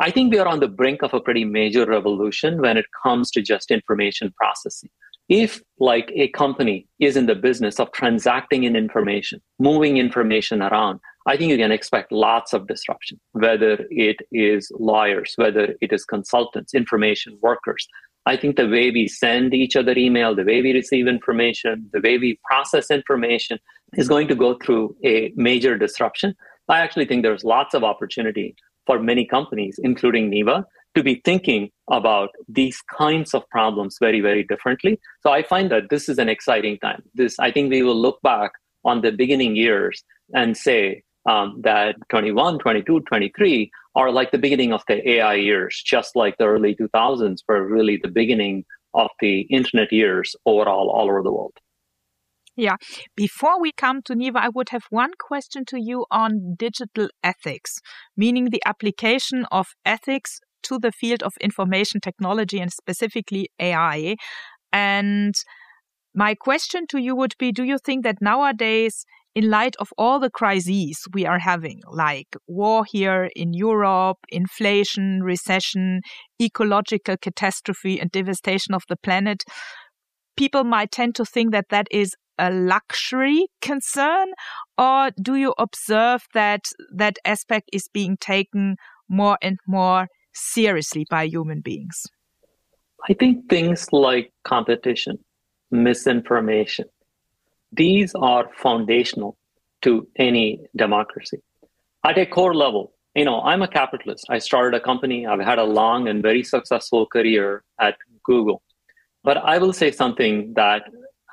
I 0.00 0.10
think 0.10 0.32
we 0.32 0.38
are 0.38 0.48
on 0.48 0.60
the 0.60 0.74
brink 0.80 1.02
of 1.02 1.12
a 1.12 1.20
pretty 1.20 1.44
major 1.44 1.84
revolution 1.84 2.62
when 2.62 2.78
it 2.78 2.86
comes 3.02 3.30
to 3.32 3.42
just 3.42 3.70
information 3.70 4.32
processing. 4.34 4.88
If, 5.28 5.60
like, 5.78 6.10
a 6.14 6.28
company 6.28 6.86
is 7.00 7.18
in 7.18 7.26
the 7.26 7.34
business 7.34 7.78
of 7.78 7.92
transacting 7.92 8.64
in 8.64 8.76
information, 8.76 9.42
moving 9.58 9.98
information 9.98 10.62
around, 10.62 11.00
I 11.28 11.37
think 11.37 11.50
you 11.50 11.58
can 11.58 11.73
expect 11.73 12.11
lots 12.11 12.54
of 12.54 12.66
disruption, 12.66 13.20
whether 13.32 13.85
it 13.90 14.16
is 14.32 14.73
lawyers, 14.78 15.35
whether 15.37 15.75
it 15.82 15.92
is 15.92 16.06
consultants, 16.06 16.73
information 16.73 17.38
workers. 17.42 17.87
I 18.25 18.35
think 18.38 18.56
the 18.56 18.66
way 18.66 18.90
we 18.90 19.08
send 19.08 19.52
each 19.52 19.76
other 19.76 19.92
email, 19.94 20.35
the 20.35 20.44
way 20.44 20.62
we 20.62 20.73
receive 20.73 21.06
information, 21.06 21.90
the 21.92 22.00
way 22.00 22.16
we 22.16 22.40
process 22.44 22.90
information 22.90 23.58
is 23.92 24.08
going 24.08 24.26
to 24.28 24.35
go 24.35 24.56
through 24.64 24.97
a 25.04 25.30
major 25.37 25.76
disruption. 25.76 26.35
I 26.66 26.80
actually 26.80 27.04
think 27.04 27.23
there's 27.23 27.44
lots 27.44 27.75
of 27.75 27.85
opportunity 27.85 28.56
for 28.87 28.99
many 28.99 29.26
companies, 29.26 29.78
including 29.82 30.30
Neeva, 30.30 30.64
to 30.94 31.02
be 31.02 31.20
thinking 31.26 31.70
about 31.90 32.30
these 32.49 32.80
kinds 32.97 33.35
of 33.35 33.47
problems 33.50 33.99
very, 34.00 34.23
very 34.23 34.44
differently. 34.44 34.99
So 35.23 35.30
I 35.30 35.42
find 35.42 35.70
that 35.73 35.90
this 35.90 36.08
is 36.08 36.18
an 36.18 36.30
exciting 36.30 36.78
time. 36.78 37.02
This, 37.14 37.38
I 37.38 37.52
think 37.52 37.70
we 37.70 37.82
will 37.82 38.00
look 38.00 38.18
back 38.23 38.52
on 38.87 39.02
the 39.02 39.12
beginning 39.12 39.56
years 39.56 40.02
and 40.35 40.56
say, 40.56 41.02
um, 41.28 41.61
that 41.62 41.97
21, 42.08 42.58
22, 42.58 43.00
23 43.00 43.70
are 43.94 44.11
like 44.11 44.30
the 44.30 44.38
beginning 44.38 44.73
of 44.73 44.82
the 44.88 45.08
AI 45.11 45.35
years, 45.35 45.82
just 45.85 46.16
like 46.16 46.37
the 46.38 46.47
early 46.47 46.75
2000s 46.75 47.40
were 47.47 47.66
really 47.66 47.99
the 48.02 48.11
beginning 48.11 48.64
of 48.94 49.11
the 49.20 49.42
internet 49.42 49.92
years 49.92 50.35
overall 50.47 50.90
all 50.90 51.08
over 51.08 51.23
the 51.23 51.32
world. 51.32 51.52
Yeah. 52.56 52.76
Before 53.14 53.61
we 53.61 53.70
come 53.70 54.02
to 54.02 54.14
Neeva, 54.14 54.38
I 54.38 54.49
would 54.49 54.70
have 54.70 54.85
one 54.90 55.12
question 55.20 55.64
to 55.66 55.78
you 55.80 56.06
on 56.11 56.56
digital 56.58 57.08
ethics, 57.23 57.78
meaning 58.16 58.47
the 58.47 58.62
application 58.66 59.47
of 59.52 59.68
ethics 59.85 60.40
to 60.64 60.78
the 60.78 60.90
field 60.90 61.23
of 61.23 61.35
information 61.40 62.00
technology 62.00 62.58
and 62.58 62.73
specifically 62.73 63.49
AI. 63.61 64.16
And 64.73 65.35
my 66.14 66.35
question 66.35 66.87
to 66.88 66.99
you 66.99 67.14
would 67.14 67.35
be 67.38 67.52
Do 67.52 67.62
you 67.62 67.78
think 67.78 68.02
that 68.02 68.20
nowadays 68.20 69.04
in 69.38 69.50
light 69.50 69.76
of 69.78 69.90
all 69.97 70.18
the 70.18 70.30
crises 70.30 71.07
we 71.12 71.25
are 71.25 71.38
having, 71.38 71.80
like 71.92 72.35
war 72.49 72.85
here 72.85 73.30
in 73.37 73.54
Europe, 73.54 74.16
inflation, 74.30 75.21
recession, 75.23 76.00
ecological 76.42 77.16
catastrophe, 77.16 78.00
and 78.00 78.11
devastation 78.11 78.75
of 78.75 78.83
the 78.88 78.97
planet, 78.97 79.45
people 80.37 80.64
might 80.64 80.90
tend 80.90 81.14
to 81.14 81.25
think 81.25 81.52
that 81.52 81.66
that 81.71 81.87
is 81.92 82.16
a 82.37 82.50
luxury 82.50 83.47
concern, 83.61 84.26
or 84.76 85.12
do 85.23 85.37
you 85.37 85.54
observe 85.57 86.25
that 86.35 86.62
that 86.97 87.16
aspect 87.25 87.71
is 87.73 87.88
being 87.95 88.16
taken 88.16 88.75
more 89.09 89.38
and 89.40 89.57
more 89.68 90.09
seriously 90.35 91.07
by 91.09 91.23
human 91.23 91.61
beings? 91.61 92.02
I 93.09 93.14
think 93.14 93.49
things 93.49 93.87
like 93.92 94.33
competition, 94.42 95.16
misinformation, 95.71 96.87
these 97.72 98.14
are 98.14 98.50
foundational 98.56 99.37
to 99.82 100.06
any 100.16 100.60
democracy. 100.76 101.38
At 102.04 102.18
a 102.18 102.26
core 102.26 102.54
level, 102.54 102.92
you 103.14 103.25
know, 103.25 103.40
I'm 103.40 103.62
a 103.62 103.68
capitalist. 103.68 104.26
I 104.28 104.38
started 104.38 104.76
a 104.76 104.80
company. 104.80 105.26
I've 105.26 105.40
had 105.40 105.58
a 105.58 105.64
long 105.64 106.08
and 106.08 106.22
very 106.22 106.42
successful 106.42 107.06
career 107.06 107.64
at 107.80 107.96
Google. 108.25 108.62
But 109.25 109.38
I 109.38 109.58
will 109.58 109.72
say 109.72 109.90
something 109.90 110.54
that 110.54 110.82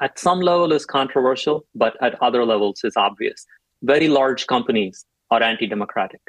at 0.01 0.19
some 0.19 0.39
level 0.41 0.73
is 0.73 0.85
controversial, 0.85 1.65
but 1.75 1.95
at 2.01 2.21
other 2.21 2.43
levels 2.45 2.81
is 2.83 2.97
obvious. 2.97 3.45
Very 3.83 4.07
large 4.07 4.47
companies 4.47 5.05
are 5.31 5.41
anti 5.41 5.67
democratic 5.67 6.21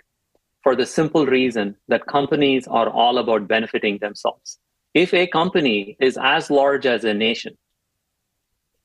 for 0.62 0.74
the 0.74 0.86
simple 0.86 1.26
reason 1.26 1.76
that 1.88 2.06
companies 2.06 2.66
are 2.66 2.90
all 2.90 3.18
about 3.18 3.46
benefiting 3.46 3.98
themselves. 3.98 4.58
If 4.94 5.14
a 5.14 5.26
company 5.28 5.96
is 6.00 6.18
as 6.20 6.50
large 6.50 6.86
as 6.86 7.04
a 7.04 7.14
nation, 7.14 7.56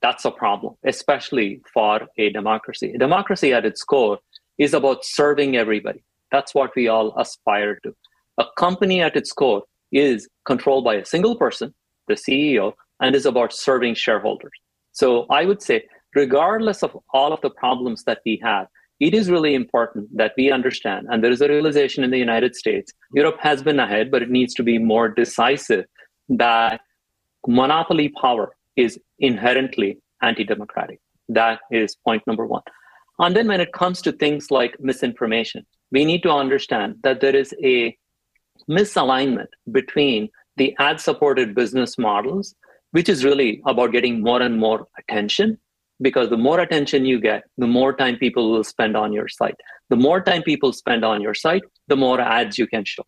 that's 0.02 0.26
a 0.26 0.32
problem, 0.32 0.76
especially 0.86 1.62
for 1.74 2.08
a 2.18 2.30
democracy. 2.32 2.92
A 2.94 2.98
democracy 2.98 3.54
at 3.54 3.66
its 3.66 3.84
core 3.84 4.20
is 4.58 4.74
about 4.74 5.06
serving 5.06 5.58
everybody. 5.58 6.04
That's 6.32 6.56
what 6.56 6.72
we 6.76 6.88
all 6.88 7.14
aspire 7.18 7.80
to. 7.84 7.94
A 8.38 8.46
company 8.58 9.02
at 9.02 9.16
its 9.16 9.32
core 9.32 9.64
is 9.92 10.28
controlled 10.46 10.86
by 10.86 10.96
a 10.96 11.06
single 11.06 11.36
person, 11.36 11.74
the 12.08 12.16
CEO, 12.16 12.74
and 13.00 13.16
is 13.16 13.26
about 13.26 13.54
serving 13.54 13.96
shareholders. 13.96 14.52
So 14.92 15.26
I 15.30 15.46
would 15.46 15.62
say, 15.62 15.86
regardless 16.16 16.84
of 16.84 16.98
all 17.14 17.34
of 17.34 17.42
the 17.42 17.50
problems 17.50 18.04
that 18.06 18.20
we 18.26 18.40
have, 18.44 18.68
it 19.00 19.14
is 19.14 19.32
really 19.32 19.56
important 19.56 20.16
that 20.16 20.34
we 20.38 20.52
understand, 20.52 21.08
and 21.10 21.24
there 21.24 21.32
is 21.32 21.42
a 21.42 21.48
realization 21.48 22.04
in 22.04 22.12
the 22.12 22.20
United 22.20 22.56
States, 22.56 22.94
Europe 23.14 23.38
has 23.40 23.64
been 23.64 23.80
ahead, 23.80 24.12
but 24.12 24.22
it 24.22 24.30
needs 24.30 24.54
to 24.54 24.64
be 24.64 24.78
more 24.78 25.10
decisive 25.10 25.86
that 26.30 26.82
monopoly 27.48 28.10
power 28.22 28.56
is 28.76 29.00
inherently 29.20 30.00
anti 30.22 30.44
democratic. 30.44 31.00
That 31.30 31.60
is 31.72 31.96
point 31.96 32.24
number 32.28 32.46
one. 32.46 32.64
And 33.20 33.36
then 33.36 33.48
when 33.48 33.62
it 33.62 33.74
comes 33.74 34.02
to 34.04 34.12
things 34.12 34.52
like 34.52 34.76
misinformation, 34.80 35.66
we 35.92 36.06
need 36.06 36.24
to 36.24 36.32
understand 36.32 36.96
that 37.04 37.22
there 37.22 37.36
is 37.36 37.54
a 37.64 37.96
misalignment 38.70 39.48
between 39.72 40.30
the 40.58 40.76
ad 40.80 41.00
supported 41.00 41.56
business 41.56 41.98
models 41.98 42.56
which 42.92 43.10
is 43.10 43.24
really 43.24 43.62
about 43.66 43.92
getting 43.92 44.22
more 44.22 44.42
and 44.42 44.60
more 44.60 44.88
attention 45.00 45.58
because 46.02 46.30
the 46.30 46.38
more 46.38 46.60
attention 46.60 47.06
you 47.06 47.20
get, 47.20 47.44
the 47.58 47.68
more 47.68 47.94
time 47.94 48.18
people 48.18 48.52
will 48.52 48.64
spend 48.64 48.98
on 48.98 49.14
your 49.14 49.28
site. 49.28 49.56
The 49.90 49.96
more 49.96 50.22
time 50.22 50.44
people 50.44 50.74
spend 50.74 51.06
on 51.06 51.22
your 51.22 51.34
site, 51.34 51.64
the 51.88 51.96
more 51.96 52.20
ads 52.20 52.58
you 52.58 52.68
can 52.68 52.84
show. 52.86 53.04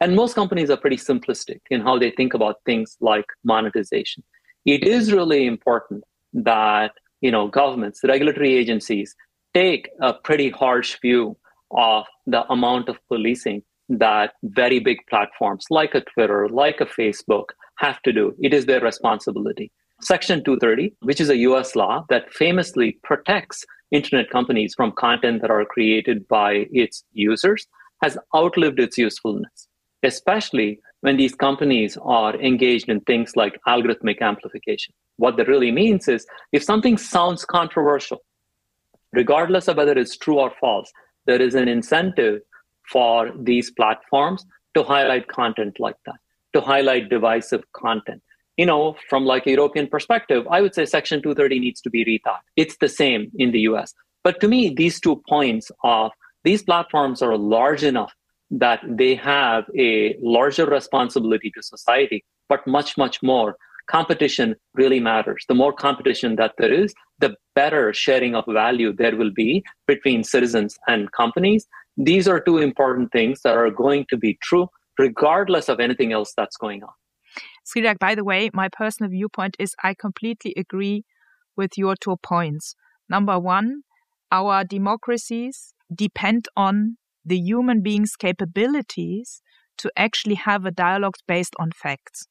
And 0.00 0.16
most 0.16 0.34
companies 0.34 0.68
are 0.70 0.76
pretty 0.76 0.96
simplistic 0.96 1.60
in 1.70 1.80
how 1.80 1.98
they 1.98 2.10
think 2.10 2.34
about 2.34 2.56
things 2.66 2.96
like 3.00 3.26
monetization. 3.44 4.24
It 4.64 4.84
is 4.84 5.12
really 5.12 5.46
important 5.46 6.04
that 6.32 6.92
you 7.20 7.30
know 7.30 7.48
governments, 7.48 8.00
regulatory 8.04 8.54
agencies 8.54 9.14
take 9.52 9.88
a 10.00 10.14
pretty 10.14 10.50
harsh 10.50 10.98
view 11.00 11.36
of 11.70 12.06
the 12.26 12.44
amount 12.52 12.88
of 12.88 12.98
policing 13.08 13.62
that 13.88 14.32
very 14.42 14.80
big 14.80 14.98
platforms 15.08 15.66
like 15.70 15.94
a 15.94 16.00
Twitter, 16.00 16.48
like 16.48 16.80
a 16.80 16.86
Facebook, 16.86 17.46
have 17.78 18.00
to 18.02 18.12
do. 18.12 18.34
It 18.40 18.54
is 18.54 18.66
their 18.66 18.80
responsibility. 18.80 19.70
Section 20.00 20.42
230, 20.42 20.94
which 21.00 21.20
is 21.20 21.28
a 21.28 21.36
US 21.38 21.76
law 21.76 22.04
that 22.08 22.32
famously 22.32 22.98
protects 23.02 23.64
internet 23.90 24.30
companies 24.30 24.74
from 24.74 24.92
content 24.92 25.42
that 25.42 25.50
are 25.50 25.64
created 25.64 26.26
by 26.28 26.66
its 26.72 27.04
users, 27.12 27.66
has 28.02 28.18
outlived 28.34 28.80
its 28.80 28.98
usefulness, 28.98 29.68
especially 30.02 30.80
when 31.04 31.18
these 31.18 31.34
companies 31.34 31.98
are 32.02 32.34
engaged 32.40 32.88
in 32.88 32.98
things 33.00 33.36
like 33.36 33.60
algorithmic 33.68 34.22
amplification. 34.22 34.94
What 35.16 35.36
that 35.36 35.48
really 35.48 35.70
means 35.70 36.08
is 36.08 36.26
if 36.52 36.62
something 36.64 36.96
sounds 36.96 37.44
controversial, 37.44 38.22
regardless 39.12 39.68
of 39.68 39.76
whether 39.76 39.92
it's 39.92 40.16
true 40.16 40.38
or 40.38 40.50
false, 40.58 40.90
there 41.26 41.42
is 41.42 41.54
an 41.54 41.68
incentive 41.68 42.40
for 42.90 43.30
these 43.38 43.70
platforms 43.70 44.46
to 44.74 44.82
highlight 44.82 45.28
content 45.28 45.78
like 45.78 45.96
that 46.06 46.16
to 46.54 46.62
highlight 46.62 47.10
divisive 47.10 47.62
content. 47.72 48.22
You 48.56 48.64
know, 48.64 48.96
from 49.10 49.26
like 49.26 49.46
a 49.46 49.50
European 49.50 49.88
perspective, 49.88 50.46
I 50.48 50.62
would 50.62 50.74
say 50.74 50.86
Section 50.86 51.20
230 51.20 51.58
needs 51.58 51.80
to 51.82 51.90
be 51.90 52.04
rethought. 52.04 52.44
It's 52.56 52.78
the 52.78 52.88
same 52.88 53.30
in 53.36 53.50
the 53.50 53.60
US. 53.70 53.92
But 54.22 54.40
to 54.40 54.48
me, 54.48 54.72
these 54.74 55.00
two 55.00 55.22
points 55.28 55.70
of 55.82 56.12
these 56.44 56.62
platforms 56.62 57.20
are 57.20 57.36
large 57.36 57.82
enough 57.82 58.14
that 58.58 58.80
they 58.88 59.14
have 59.14 59.64
a 59.78 60.16
larger 60.22 60.66
responsibility 60.66 61.50
to 61.54 61.62
society, 61.62 62.24
but 62.48 62.66
much, 62.66 62.96
much 62.96 63.22
more. 63.22 63.56
Competition 63.86 64.54
really 64.74 65.00
matters. 65.00 65.44
The 65.46 65.54
more 65.54 65.72
competition 65.72 66.36
that 66.36 66.54
there 66.58 66.72
is, 66.72 66.94
the 67.18 67.36
better 67.54 67.92
sharing 67.92 68.34
of 68.34 68.44
value 68.48 68.92
there 68.92 69.16
will 69.16 69.32
be 69.32 69.62
between 69.86 70.24
citizens 70.24 70.78
and 70.88 71.12
companies. 71.12 71.66
These 71.96 72.26
are 72.26 72.40
two 72.40 72.58
important 72.58 73.12
things 73.12 73.42
that 73.42 73.56
are 73.56 73.70
going 73.70 74.06
to 74.08 74.16
be 74.16 74.38
true 74.42 74.68
regardless 74.98 75.68
of 75.68 75.80
anything 75.80 76.12
else 76.12 76.32
that's 76.36 76.56
going 76.56 76.82
on. 76.82 76.92
Sridhar, 77.66 77.98
by 77.98 78.14
the 78.14 78.24
way, 78.24 78.50
my 78.52 78.68
personal 78.68 79.10
viewpoint 79.10 79.56
is 79.58 79.74
I 79.82 79.94
completely 79.94 80.54
agree 80.56 81.04
with 81.56 81.76
your 81.76 81.94
two 81.96 82.16
points. 82.22 82.74
Number 83.08 83.38
one, 83.38 83.82
our 84.30 84.64
democracies 84.64 85.74
depend 85.94 86.48
on 86.56 86.96
the 87.24 87.38
human 87.38 87.82
being's 87.82 88.16
capabilities 88.16 89.42
to 89.78 89.90
actually 89.96 90.36
have 90.36 90.64
a 90.64 90.70
dialogue 90.70 91.16
based 91.26 91.54
on 91.58 91.72
facts 91.72 92.26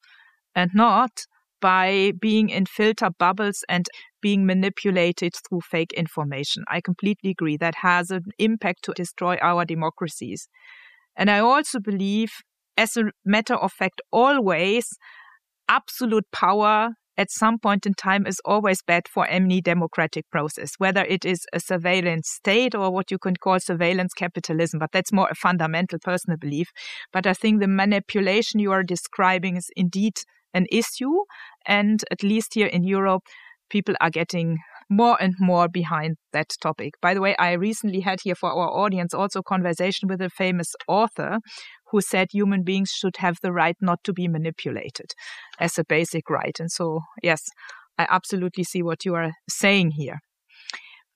and 0.54 0.70
not 0.74 1.24
by 1.60 2.12
being 2.20 2.50
in 2.50 2.66
filter 2.66 3.10
bubbles 3.18 3.64
and 3.68 3.86
being 4.20 4.46
manipulated 4.46 5.34
through 5.48 5.60
fake 5.62 5.92
information. 5.94 6.64
I 6.68 6.80
completely 6.80 7.30
agree. 7.30 7.56
That 7.56 7.76
has 7.76 8.10
an 8.10 8.24
impact 8.38 8.84
to 8.84 8.92
destroy 8.92 9.36
our 9.40 9.64
democracies. 9.64 10.48
And 11.16 11.30
I 11.30 11.38
also 11.38 11.80
believe 11.80 12.32
as 12.76 12.96
a 12.96 13.04
matter 13.24 13.54
of 13.54 13.72
fact, 13.72 14.00
always 14.10 14.88
absolute 15.68 16.24
power 16.32 16.90
at 17.16 17.30
some 17.30 17.58
point 17.58 17.86
in 17.86 17.94
time 17.94 18.26
is 18.26 18.40
always 18.44 18.82
bad 18.82 19.06
for 19.08 19.26
any 19.28 19.60
democratic 19.60 20.28
process, 20.30 20.72
whether 20.78 21.04
it 21.04 21.24
is 21.24 21.46
a 21.52 21.60
surveillance 21.60 22.28
state 22.28 22.74
or 22.74 22.90
what 22.90 23.10
you 23.10 23.18
can 23.18 23.36
call 23.36 23.60
surveillance 23.60 24.12
capitalism. 24.14 24.78
But 24.80 24.90
that's 24.92 25.12
more 25.12 25.28
a 25.30 25.34
fundamental 25.34 25.98
personal 26.02 26.38
belief. 26.38 26.68
But 27.12 27.26
I 27.26 27.34
think 27.34 27.60
the 27.60 27.68
manipulation 27.68 28.60
you 28.60 28.72
are 28.72 28.82
describing 28.82 29.56
is 29.56 29.68
indeed 29.76 30.14
an 30.52 30.66
issue. 30.70 31.14
And 31.66 32.02
at 32.10 32.22
least 32.22 32.54
here 32.54 32.66
in 32.66 32.84
Europe, 32.84 33.22
people 33.70 33.94
are 34.00 34.10
getting 34.10 34.58
more 34.90 35.16
and 35.20 35.34
more 35.38 35.68
behind 35.68 36.16
that 36.32 36.50
topic. 36.60 36.94
By 37.00 37.14
the 37.14 37.20
way, 37.20 37.34
I 37.36 37.52
recently 37.52 38.00
had 38.00 38.18
here 38.22 38.34
for 38.34 38.50
our 38.50 38.68
audience 38.68 39.14
also 39.14 39.42
conversation 39.42 40.08
with 40.08 40.20
a 40.20 40.30
famous 40.30 40.74
author 40.86 41.38
who 41.94 42.00
said 42.00 42.26
human 42.32 42.64
beings 42.64 42.90
should 42.90 43.18
have 43.18 43.38
the 43.40 43.52
right 43.52 43.76
not 43.80 44.02
to 44.02 44.12
be 44.12 44.26
manipulated 44.26 45.12
as 45.60 45.78
a 45.78 45.84
basic 45.84 46.28
right. 46.28 46.58
And 46.58 46.72
so, 46.72 47.02
yes, 47.22 47.48
I 47.98 48.06
absolutely 48.10 48.64
see 48.64 48.82
what 48.82 49.04
you 49.04 49.14
are 49.14 49.30
saying 49.48 49.92
here. 49.92 50.18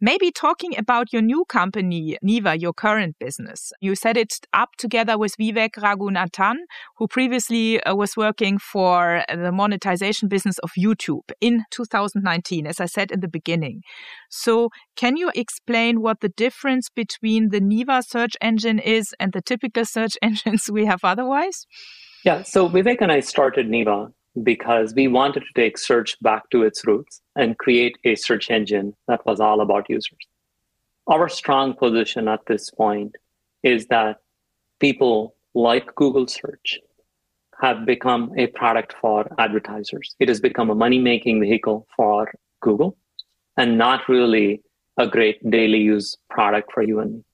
Maybe 0.00 0.30
talking 0.30 0.78
about 0.78 1.12
your 1.12 1.22
new 1.22 1.44
company, 1.46 2.16
Neeva, 2.24 2.60
your 2.60 2.72
current 2.72 3.16
business. 3.18 3.72
You 3.80 3.96
set 3.96 4.16
it 4.16 4.32
up 4.52 4.70
together 4.78 5.18
with 5.18 5.36
Vivek 5.36 5.70
Raghunathan, 5.72 6.54
who 6.96 7.08
previously 7.08 7.82
uh, 7.82 7.96
was 7.96 8.16
working 8.16 8.58
for 8.58 9.24
the 9.28 9.50
monetization 9.50 10.28
business 10.28 10.58
of 10.58 10.70
YouTube 10.78 11.30
in 11.40 11.64
2019, 11.72 12.66
as 12.66 12.78
I 12.78 12.86
said 12.86 13.10
in 13.10 13.20
the 13.20 13.28
beginning. 13.28 13.82
So, 14.30 14.70
can 14.94 15.16
you 15.16 15.32
explain 15.34 16.00
what 16.00 16.20
the 16.20 16.28
difference 16.28 16.88
between 16.94 17.48
the 17.48 17.60
Neeva 17.60 18.02
search 18.06 18.36
engine 18.40 18.78
is 18.78 19.14
and 19.18 19.32
the 19.32 19.42
typical 19.42 19.84
search 19.84 20.16
engines 20.22 20.70
we 20.70 20.84
have 20.86 21.00
otherwise? 21.02 21.66
Yeah, 22.24 22.42
so 22.42 22.68
Vivek 22.68 22.98
and 23.00 23.10
I 23.10 23.20
started 23.20 23.68
Neeva 23.68 24.12
because 24.42 24.94
we 24.94 25.08
wanted 25.08 25.40
to 25.40 25.52
take 25.54 25.78
search 25.78 26.20
back 26.20 26.48
to 26.50 26.62
its 26.62 26.86
roots 26.86 27.20
and 27.36 27.58
create 27.58 27.96
a 28.04 28.14
search 28.14 28.50
engine 28.50 28.94
that 29.06 29.24
was 29.26 29.40
all 29.40 29.60
about 29.60 29.88
users. 29.88 30.18
Our 31.06 31.28
strong 31.28 31.74
position 31.74 32.28
at 32.28 32.40
this 32.46 32.70
point 32.70 33.16
is 33.62 33.86
that 33.86 34.18
people 34.80 35.34
like 35.54 35.94
Google 35.94 36.26
search 36.26 36.78
have 37.60 37.86
become 37.86 38.32
a 38.38 38.46
product 38.48 38.94
for 39.00 39.28
advertisers. 39.38 40.14
It 40.20 40.28
has 40.28 40.40
become 40.40 40.70
a 40.70 40.74
money 40.74 40.98
making 40.98 41.40
vehicle 41.40 41.86
for 41.96 42.32
Google 42.60 42.96
and 43.56 43.76
not 43.76 44.08
really 44.08 44.62
a 44.98 45.06
great 45.06 45.38
daily 45.50 45.78
use 45.78 46.16
product 46.30 46.72
for 46.72 46.82
you 46.82 47.00
and 47.00 47.12
me. 47.14 47.24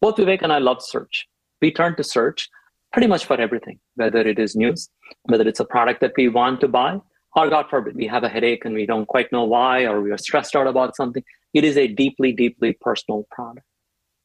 Both 0.00 0.16
Vivek 0.16 0.42
and 0.42 0.52
I 0.52 0.58
love 0.58 0.82
search. 0.82 1.26
We 1.62 1.72
turn 1.72 1.96
to 1.96 2.04
search 2.04 2.48
pretty 2.92 3.06
much 3.06 3.24
for 3.24 3.40
everything, 3.40 3.78
whether 3.94 4.20
it 4.20 4.38
is 4.38 4.56
news, 4.56 4.88
whether 5.24 5.46
it's 5.46 5.60
a 5.60 5.64
product 5.64 6.00
that 6.00 6.12
we 6.16 6.28
want 6.28 6.60
to 6.60 6.68
buy, 6.68 6.98
or 7.36 7.48
God 7.48 7.66
forbid, 7.70 7.94
we 7.94 8.06
have 8.06 8.24
a 8.24 8.28
headache 8.28 8.64
and 8.64 8.74
we 8.74 8.86
don't 8.86 9.06
quite 9.06 9.30
know 9.30 9.44
why, 9.44 9.84
or 9.84 10.00
we 10.00 10.10
are 10.10 10.18
stressed 10.18 10.56
out 10.56 10.66
about 10.66 10.96
something. 10.96 11.22
It 11.54 11.64
is 11.64 11.76
a 11.76 11.86
deeply, 11.86 12.32
deeply 12.32 12.76
personal 12.80 13.26
product. 13.30 13.66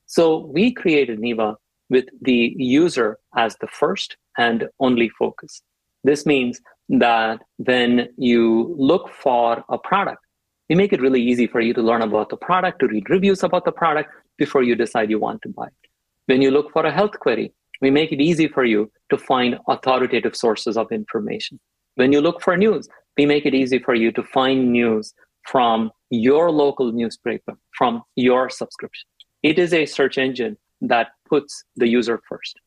So 0.08 0.50
we 0.54 0.72
created 0.72 1.20
Neeva 1.20 1.56
with 1.90 2.06
the 2.22 2.56
user 2.58 3.18
as 3.36 3.56
the 3.62 3.68
first 3.68 4.18
and 4.38 4.68
only 4.80 5.10
focus. 5.10 5.62
This 6.04 6.26
means 6.26 6.60
that 6.90 7.42
when 7.58 8.10
you 8.18 8.76
look 8.78 9.10
for 9.10 9.64
a 9.70 9.78
product, 9.78 10.22
we 10.70 10.76
make 10.76 10.94
it 10.94 11.02
really 11.02 11.22
easy 11.22 11.48
for 11.48 11.62
you 11.62 11.74
to 11.74 11.82
learn 11.82 12.02
about 12.02 12.30
the 12.30 12.38
product, 12.38 12.80
to 12.80 12.88
read 12.88 13.10
reviews 13.10 13.44
about 13.44 13.66
the 13.66 13.72
product 13.72 14.10
before 14.38 14.64
you 14.64 14.76
decide 14.76 15.10
you 15.10 15.20
want 15.20 15.42
to 15.44 15.50
buy 15.50 15.68
it. 15.68 15.90
When 16.26 16.42
you 16.42 16.50
look 16.50 16.72
for 16.72 16.86
a 16.86 16.92
health 16.92 17.20
query, 17.20 17.54
we 17.82 17.92
make 17.92 18.12
it 18.12 18.22
easy 18.22 18.48
for 18.48 18.66
you 18.66 18.92
to 19.10 19.18
find 19.18 19.60
authoritative 19.68 20.36
sources 20.36 20.78
of 20.78 20.92
information. 20.92 21.60
When 21.96 22.12
you 22.12 22.22
look 22.22 22.42
for 22.42 22.58
news, 22.58 22.88
we 23.18 23.26
make 23.26 23.46
it 23.46 23.54
easy 23.54 23.80
for 23.80 23.96
you 23.96 24.12
to 24.12 24.24
find 24.24 24.72
news 24.72 25.14
from 25.44 25.92
your 26.10 26.52
local 26.52 26.92
newspaper, 26.92 27.58
from 27.78 28.04
your 28.16 28.50
subscription. 28.50 29.08
It 29.44 29.60
is 29.60 29.74
a 29.74 29.86
search 29.86 30.18
engine 30.18 30.58
that 30.82 31.10
puts 31.30 31.64
the 31.76 31.88
user 31.88 32.22
first. 32.28 32.60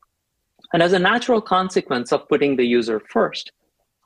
And 0.72 0.82
as 0.82 0.92
a 0.92 0.98
natural 0.98 1.40
consequence 1.40 2.12
of 2.12 2.28
putting 2.28 2.56
the 2.56 2.66
user 2.66 3.00
first, 3.10 3.52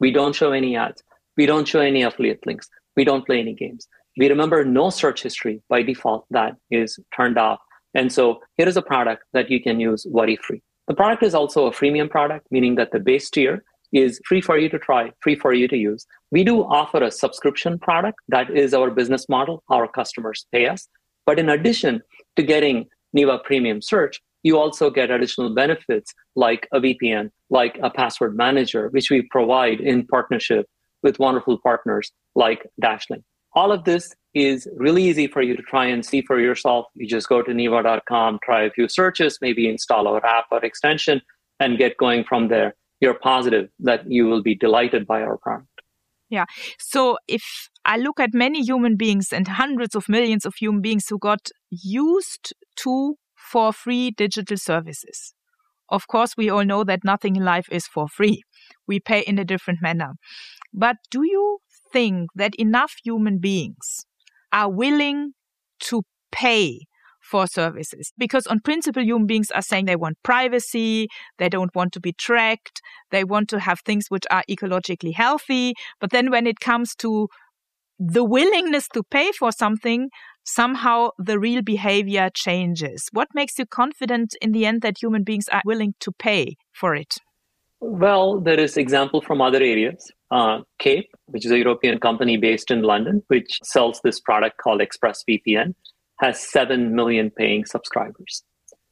we 0.01 0.11
don't 0.11 0.35
show 0.35 0.53
any 0.53 0.77
ads. 0.77 1.03
We 1.37 1.47
don't 1.47 1.67
show 1.67 1.81
any 1.81 2.03
affiliate 2.03 2.47
links. 2.47 2.69
We 2.97 3.05
don't 3.05 3.27
play 3.27 3.41
any 3.41 3.55
games. 3.55 3.88
We 4.19 4.29
remember 4.29 4.65
no 4.65 4.91
search 4.91 5.23
history 5.23 5.62
by 5.69 5.83
default 5.83 6.27
that 6.31 6.57
is 6.71 6.99
turned 7.17 7.38
off. 7.38 7.61
And 7.95 8.12
so 8.12 8.41
here 8.57 8.69
is 8.69 8.77
a 8.77 8.83
product 8.83 9.25
that 9.33 9.51
you 9.51 9.62
can 9.62 9.81
use 9.81 10.07
worry 10.09 10.37
free. 10.37 10.62
The 10.88 10.95
product 10.95 11.23
is 11.23 11.35
also 11.35 11.66
a 11.66 11.71
freemium 11.71 12.11
product, 12.11 12.47
meaning 12.51 12.75
that 12.75 12.90
the 12.90 12.99
base 12.99 13.31
tier 13.31 13.64
is 13.92 14.21
free 14.27 14.40
for 14.40 14.59
you 14.59 14.68
to 14.71 14.79
try, 14.79 15.12
free 15.21 15.37
for 15.37 15.53
you 15.53 15.68
to 15.68 15.77
use. 15.77 16.07
We 16.31 16.45
do 16.45 16.64
offer 16.64 17.03
a 17.03 17.11
subscription 17.11 17.79
product. 17.79 18.18
That 18.29 18.51
is 18.51 18.75
our 18.75 18.90
business 18.90 19.29
model. 19.29 19.62
Our 19.68 19.87
customers 19.87 20.47
pay 20.51 20.66
us. 20.66 20.88
But 21.27 21.38
in 21.38 21.49
addition 21.49 22.03
to 22.37 22.42
getting 22.42 22.87
Neeva 23.16 23.38
Premium 23.45 23.81
Search, 23.81 24.21
you 24.42 24.59
also 24.59 24.90
get 24.90 25.11
additional 25.11 25.55
benefits 25.55 26.12
like 26.35 26.66
a 26.73 26.81
VPN, 26.81 27.31
like 27.51 27.79
a 27.83 27.90
password 27.90 28.37
manager, 28.37 28.88
which 28.88 29.11
we 29.11 29.23
provide 29.31 29.81
in 29.81 30.07
partnership 30.07 30.66
with 31.03 31.18
wonderful 31.18 31.59
partners 31.62 32.11
like 32.35 32.66
Dashlane. 32.83 33.23
All 33.55 33.73
of 33.73 33.85
this 33.85 34.15
is 34.35 34.67
really 34.77 35.05
easy 35.05 35.27
for 35.27 35.43
you 35.43 35.57
to 35.57 35.62
try 35.62 35.87
and 35.87 36.05
see 36.05 36.23
for 36.23 36.41
yourself. 36.41 36.87
You 36.95 37.07
just 37.07 37.29
go 37.29 37.43
to 37.43 37.51
neeva.com, 37.51 38.38
try 38.43 38.62
a 38.62 38.71
few 38.71 38.88
searches, 38.88 39.38
maybe 39.43 39.69
install 39.69 40.09
our 40.09 40.25
app 40.25 40.47
or 40.51 40.65
extension, 40.65 41.21
and 41.61 41.79
get 41.79 41.97
going 41.99 42.25
from 42.25 42.49
there. 42.49 42.75
You're 43.01 43.19
positive 43.19 43.69
that 43.81 44.11
you 44.11 44.27
will 44.27 44.43
be 44.43 44.55
delighted 44.55 45.07
by 45.07 45.21
our 45.23 45.37
product. 45.37 45.69
Yeah. 46.31 46.47
So 46.79 47.19
if 47.29 47.69
I 47.85 47.99
look 47.99 48.19
at 48.19 48.31
many 48.33 48.62
human 48.62 48.97
beings 48.97 49.33
and 49.33 49.47
hundreds 49.47 49.95
of 49.95 50.09
millions 50.09 50.47
of 50.47 50.55
human 50.55 50.81
beings 50.81 51.07
who 51.09 51.19
got 51.19 51.51
used 51.69 52.55
to 52.77 53.17
for 53.37 53.73
free 53.73 54.11
digital 54.11 54.57
services. 54.57 55.35
Of 55.91 56.07
course, 56.07 56.37
we 56.38 56.49
all 56.49 56.65
know 56.65 56.85
that 56.85 57.05
nothing 57.05 57.37
in 57.37 57.45
life 57.45 57.67
is 57.71 57.87
for 57.87 58.09
free. 58.09 58.45
We 58.88 58.99
pay 58.99 59.21
in 59.21 59.38
a 59.38 59.45
different 59.45 59.81
manner. 59.83 60.12
But 60.73 60.97
do 61.11 61.23
you 61.23 61.59
think 61.92 62.31
that 62.35 62.55
enough 62.57 62.94
human 63.05 63.38
beings 63.38 64.05
are 64.52 64.70
willing 64.70 65.33
to 65.81 66.02
pay 66.31 66.81
for 67.20 67.46
services. 67.46 68.12
Because 68.18 68.46
on 68.46 68.61
principle 68.61 69.02
human 69.02 69.26
beings 69.26 69.50
are 69.52 69.62
saying 69.62 69.85
they 69.87 69.96
want 69.96 70.18
privacy 70.22 71.09
they 71.38 71.48
don't 71.48 71.74
want 71.74 71.92
to 71.92 72.00
be 72.00 72.12
tracked 72.12 72.83
they 73.11 73.24
want 73.24 73.48
to 73.48 73.61
have 73.61 73.78
things 73.81 74.07
which 74.09 74.24
are 74.31 74.44
ecologically 74.50 75.14
healthy. 75.14 75.74
But 76.00 76.11
then 76.11 76.31
when 76.31 76.46
it 76.46 76.61
comes 76.61 76.94
to 76.96 77.28
the 77.98 78.24
willingness 78.24 78.88
to 78.88 79.02
pay 79.05 79.31
for 79.33 79.52
something 79.52 80.09
somehow 80.44 81.11
the 81.18 81.38
real 81.38 81.62
behavior 81.62 82.28
changes. 82.35 83.09
What 83.12 83.28
makes 83.33 83.59
you 83.59 83.66
confident 83.66 84.35
in 84.42 84.50
the 84.50 84.66
end 84.66 84.83
that 84.83 85.00
human 85.00 85.22
beings 85.22 85.48
are 85.52 85.62
willing 85.64 85.94
to 86.00 86.11
pay 86.11 86.57
for 86.72 86.96
it 86.96 87.18
well, 87.83 88.40
there 88.40 88.61
is 88.61 88.77
example 88.77 89.21
from 89.21 89.40
other 89.40 89.59
areas. 89.59 90.11
Uh, 90.31 90.61
Kape, 90.79 91.11
which 91.27 91.45
is 91.45 91.51
a 91.51 91.59
European 91.59 91.99
company 91.99 92.37
based 92.37 92.71
in 92.71 92.83
London, 92.83 93.23
which 93.27 93.59
sells 93.64 94.01
this 94.05 94.21
product 94.21 94.59
called 94.59 94.81
ExpressVPN, 94.81 95.75
has 96.21 96.40
7 96.40 96.95
million 96.95 97.31
paying 97.31 97.64
subscribers. 97.64 98.45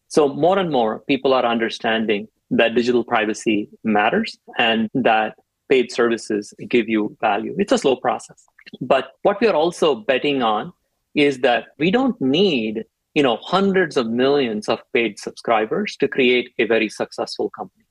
So 0.09 0.29
more 0.29 0.59
and 0.59 0.71
more 0.71 0.99
people 1.07 1.33
are 1.33 1.47
understanding 1.47 2.27
that 2.51 2.75
digital 2.75 3.05
privacy 3.05 3.69
matters 3.85 4.37
and 4.59 4.91
that 4.93 5.37
paid 5.69 5.93
services 5.93 6.53
give 6.69 6.89
you 6.89 7.17
value. 7.21 7.55
It's 7.59 7.71
a 7.71 7.79
slow 7.79 7.95
process. 7.95 8.45
But 8.81 9.13
what 9.23 9.41
we 9.41 9.47
are 9.47 9.55
also 9.55 9.95
betting 9.95 10.43
on 10.43 10.73
is 11.15 11.39
that 11.39 11.67
we 11.79 11.93
don't 11.93 12.21
need, 12.21 12.85
you 13.15 13.23
know, 13.23 13.37
hundreds 13.37 13.97
of 13.97 14.09
millions 14.11 14.69
of 14.69 14.81
paid 14.93 15.21
subscribers 15.21 15.97
to 15.99 16.09
create 16.09 16.53
a 16.59 16.65
very 16.65 16.89
successful 16.89 17.51
company. 17.51 17.85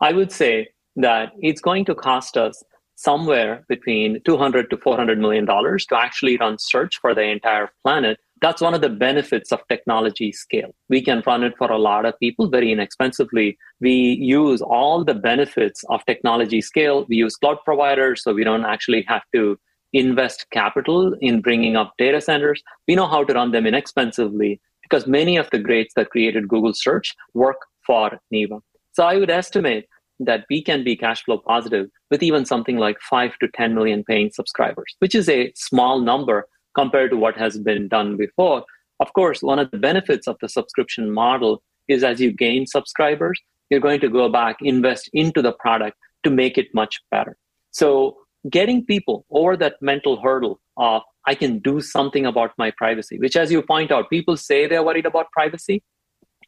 I 0.00 0.12
would 0.12 0.30
say 0.32 0.68
that 0.96 1.32
it's 1.40 1.60
going 1.60 1.84
to 1.86 1.94
cost 1.94 2.36
us 2.36 2.62
somewhere 2.94 3.64
between 3.68 4.20
200 4.24 4.70
to 4.70 4.76
400 4.76 5.18
million 5.18 5.44
dollars 5.44 5.86
to 5.86 5.96
actually 5.96 6.36
run 6.36 6.58
search 6.58 6.98
for 7.00 7.14
the 7.14 7.22
entire 7.22 7.70
planet. 7.84 8.18
That's 8.40 8.60
one 8.60 8.74
of 8.74 8.80
the 8.80 8.88
benefits 8.88 9.52
of 9.52 9.60
technology 9.68 10.32
scale. 10.32 10.74
We 10.88 11.02
can 11.02 11.22
run 11.26 11.44
it 11.44 11.54
for 11.58 11.70
a 11.70 11.78
lot 11.78 12.04
of 12.06 12.18
people 12.18 12.48
very 12.48 12.72
inexpensively. 12.72 13.56
We 13.80 13.92
use 13.92 14.60
all 14.60 15.04
the 15.04 15.14
benefits 15.14 15.84
of 15.88 16.04
technology 16.06 16.60
scale. 16.60 17.06
We 17.08 17.16
use 17.16 17.36
cloud 17.36 17.58
providers 17.64 18.22
so 18.22 18.32
we 18.32 18.44
don't 18.44 18.64
actually 18.64 19.04
have 19.08 19.22
to 19.34 19.58
invest 19.92 20.46
capital 20.52 21.14
in 21.20 21.40
bringing 21.40 21.76
up 21.76 21.94
data 21.98 22.20
centers. 22.20 22.62
We 22.86 22.94
know 22.94 23.06
how 23.06 23.24
to 23.24 23.34
run 23.34 23.52
them 23.52 23.66
inexpensively 23.66 24.60
because 24.82 25.06
many 25.06 25.36
of 25.36 25.48
the 25.50 25.58
greats 25.58 25.94
that 25.94 26.10
created 26.10 26.48
google 26.48 26.74
search 26.74 27.14
work 27.34 27.58
for 27.86 28.18
Neeva. 28.32 28.60
So 28.98 29.04
I 29.04 29.16
would 29.16 29.30
estimate 29.30 29.86
that 30.18 30.44
we 30.50 30.60
can 30.60 30.82
be 30.82 30.96
cash 30.96 31.22
flow 31.22 31.38
positive 31.38 31.86
with 32.10 32.20
even 32.20 32.44
something 32.44 32.78
like 32.78 32.96
5 33.08 33.38
to 33.38 33.46
10 33.46 33.72
million 33.72 34.02
paying 34.02 34.28
subscribers, 34.32 34.96
which 34.98 35.14
is 35.14 35.28
a 35.28 35.52
small 35.54 36.00
number 36.00 36.48
compared 36.74 37.12
to 37.12 37.16
what 37.16 37.36
has 37.36 37.60
been 37.60 37.86
done 37.86 38.16
before. 38.16 38.64
Of 38.98 39.12
course, 39.12 39.40
one 39.40 39.60
of 39.60 39.70
the 39.70 39.78
benefits 39.78 40.26
of 40.26 40.36
the 40.40 40.48
subscription 40.48 41.12
model 41.12 41.62
is 41.86 42.02
as 42.02 42.20
you 42.20 42.32
gain 42.32 42.66
subscribers, 42.66 43.40
you're 43.70 43.78
going 43.78 44.00
to 44.00 44.08
go 44.08 44.28
back, 44.28 44.56
invest 44.62 45.08
into 45.12 45.42
the 45.42 45.52
product 45.52 45.96
to 46.24 46.30
make 46.30 46.58
it 46.58 46.66
much 46.74 46.98
better. 47.12 47.36
So, 47.70 48.16
getting 48.50 48.84
people 48.84 49.26
over 49.30 49.56
that 49.58 49.76
mental 49.80 50.20
hurdle 50.20 50.58
of 50.76 51.02
I 51.24 51.36
can 51.36 51.60
do 51.60 51.80
something 51.80 52.26
about 52.26 52.50
my 52.58 52.72
privacy, 52.72 53.16
which, 53.20 53.36
as 53.36 53.52
you 53.52 53.62
point 53.62 53.92
out, 53.92 54.10
people 54.10 54.36
say 54.36 54.66
they're 54.66 54.82
worried 54.82 55.06
about 55.06 55.30
privacy, 55.30 55.84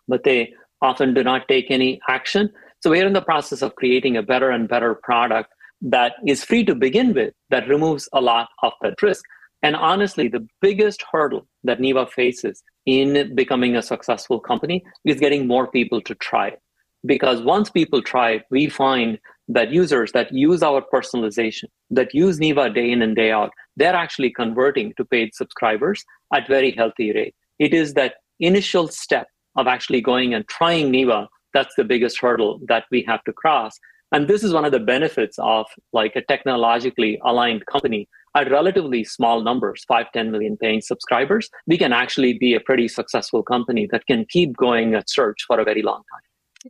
but 0.08 0.24
they 0.24 0.52
often 0.82 1.14
do 1.14 1.22
not 1.22 1.48
take 1.48 1.70
any 1.70 2.00
action. 2.08 2.50
So 2.80 2.90
we're 2.90 3.06
in 3.06 3.12
the 3.12 3.22
process 3.22 3.62
of 3.62 3.74
creating 3.74 4.16
a 4.16 4.22
better 4.22 4.50
and 4.50 4.68
better 4.68 4.94
product 4.94 5.52
that 5.82 6.14
is 6.26 6.44
free 6.44 6.64
to 6.64 6.74
begin 6.74 7.14
with, 7.14 7.34
that 7.50 7.68
removes 7.68 8.08
a 8.12 8.20
lot 8.20 8.48
of 8.62 8.72
that 8.82 9.00
risk. 9.02 9.24
And 9.62 9.76
honestly, 9.76 10.28
the 10.28 10.46
biggest 10.60 11.04
hurdle 11.10 11.46
that 11.64 11.80
Neeva 11.80 12.10
faces 12.10 12.62
in 12.86 13.34
becoming 13.34 13.76
a 13.76 13.82
successful 13.82 14.40
company 14.40 14.82
is 15.04 15.20
getting 15.20 15.46
more 15.46 15.66
people 15.70 16.00
to 16.02 16.14
try 16.14 16.48
it. 16.48 16.60
Because 17.04 17.42
once 17.42 17.70
people 17.70 18.02
try 18.02 18.32
it, 18.32 18.42
we 18.50 18.68
find 18.68 19.18
that 19.48 19.70
users 19.70 20.12
that 20.12 20.32
use 20.32 20.62
our 20.62 20.82
personalization, 20.92 21.64
that 21.90 22.14
use 22.14 22.38
Neeva 22.38 22.72
day 22.74 22.90
in 22.90 23.02
and 23.02 23.16
day 23.16 23.30
out, 23.32 23.50
they're 23.76 23.94
actually 23.94 24.30
converting 24.30 24.92
to 24.96 25.04
paid 25.04 25.34
subscribers 25.34 26.04
at 26.34 26.46
very 26.46 26.72
healthy 26.72 27.12
rate. 27.12 27.34
It 27.58 27.74
is 27.74 27.94
that 27.94 28.14
initial 28.38 28.88
step 28.88 29.28
of 29.60 29.66
actually 29.66 30.00
going 30.00 30.34
and 30.34 30.46
trying 30.48 30.90
Neeva, 30.90 31.28
that's 31.52 31.74
the 31.76 31.84
biggest 31.84 32.18
hurdle 32.20 32.60
that 32.68 32.84
we 32.90 33.04
have 33.06 33.22
to 33.24 33.32
cross. 33.32 33.78
And 34.12 34.26
this 34.26 34.42
is 34.42 34.52
one 34.52 34.64
of 34.64 34.72
the 34.72 34.80
benefits 34.80 35.36
of 35.38 35.66
like 35.92 36.16
a 36.16 36.22
technologically 36.22 37.20
aligned 37.24 37.66
company 37.66 38.08
at 38.34 38.50
relatively 38.50 39.04
small 39.04 39.42
numbers, 39.42 39.84
5, 39.86 40.06
10 40.12 40.30
million 40.30 40.56
paying 40.56 40.80
subscribers, 40.80 41.50
we 41.66 41.76
can 41.76 41.92
actually 41.92 42.38
be 42.38 42.54
a 42.54 42.60
pretty 42.60 42.88
successful 42.88 43.42
company 43.42 43.88
that 43.90 44.06
can 44.06 44.24
keep 44.28 44.56
going 44.56 44.94
at 44.94 45.10
search 45.10 45.38
for 45.46 45.58
a 45.58 45.64
very 45.64 45.82
long 45.82 46.02
time. 46.12 46.20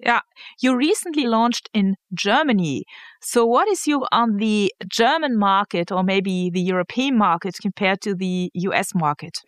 Yeah, 0.03 0.20
you 0.62 0.76
recently 0.76 1.26
launched 1.26 1.68
in 1.74 1.96
Germany. 2.14 2.85
So, 3.20 3.44
what 3.44 3.66
is 3.68 3.88
your 3.88 4.07
on 4.12 4.37
the 4.37 4.72
German 4.88 5.37
market 5.37 5.90
or 5.90 6.05
maybe 6.05 6.48
the 6.48 6.61
European 6.61 7.18
market 7.18 7.57
compared 7.61 8.00
to 8.03 8.14
the 8.14 8.50
US 8.55 8.94
market? 8.94 9.38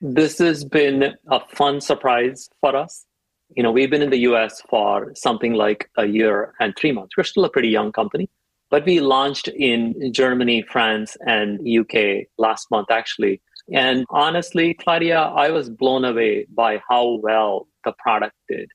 This 0.00 0.38
has 0.38 0.64
been 0.64 1.14
a 1.30 1.40
fun 1.54 1.80
surprise 1.80 2.48
for 2.60 2.76
us. 2.76 3.06
You 3.56 3.62
know, 3.62 3.70
we've 3.70 3.90
been 3.90 4.02
in 4.02 4.10
the 4.10 4.20
US 4.30 4.60
for 4.68 5.12
something 5.14 5.54
like 5.54 5.88
a 5.96 6.06
year 6.06 6.52
and 6.60 6.74
three 6.76 6.92
months. 6.92 7.16
We're 7.16 7.24
still 7.24 7.44
a 7.44 7.50
pretty 7.50 7.68
young 7.68 7.92
company, 7.92 8.28
but 8.70 8.84
we 8.84 9.00
launched 9.00 9.48
in 9.48 10.12
Germany, 10.12 10.62
France, 10.62 11.16
and 11.26 11.60
UK 11.66 12.26
last 12.36 12.70
month, 12.70 12.90
actually. 12.90 13.40
And 13.72 14.04
honestly, 14.10 14.74
Claudia, 14.74 15.18
I 15.18 15.50
was 15.50 15.70
blown 15.70 16.04
away 16.04 16.46
by 16.54 16.82
how 16.88 17.18
well 17.22 17.66
the 17.84 17.92
product 17.98 18.34
did. 18.48 18.68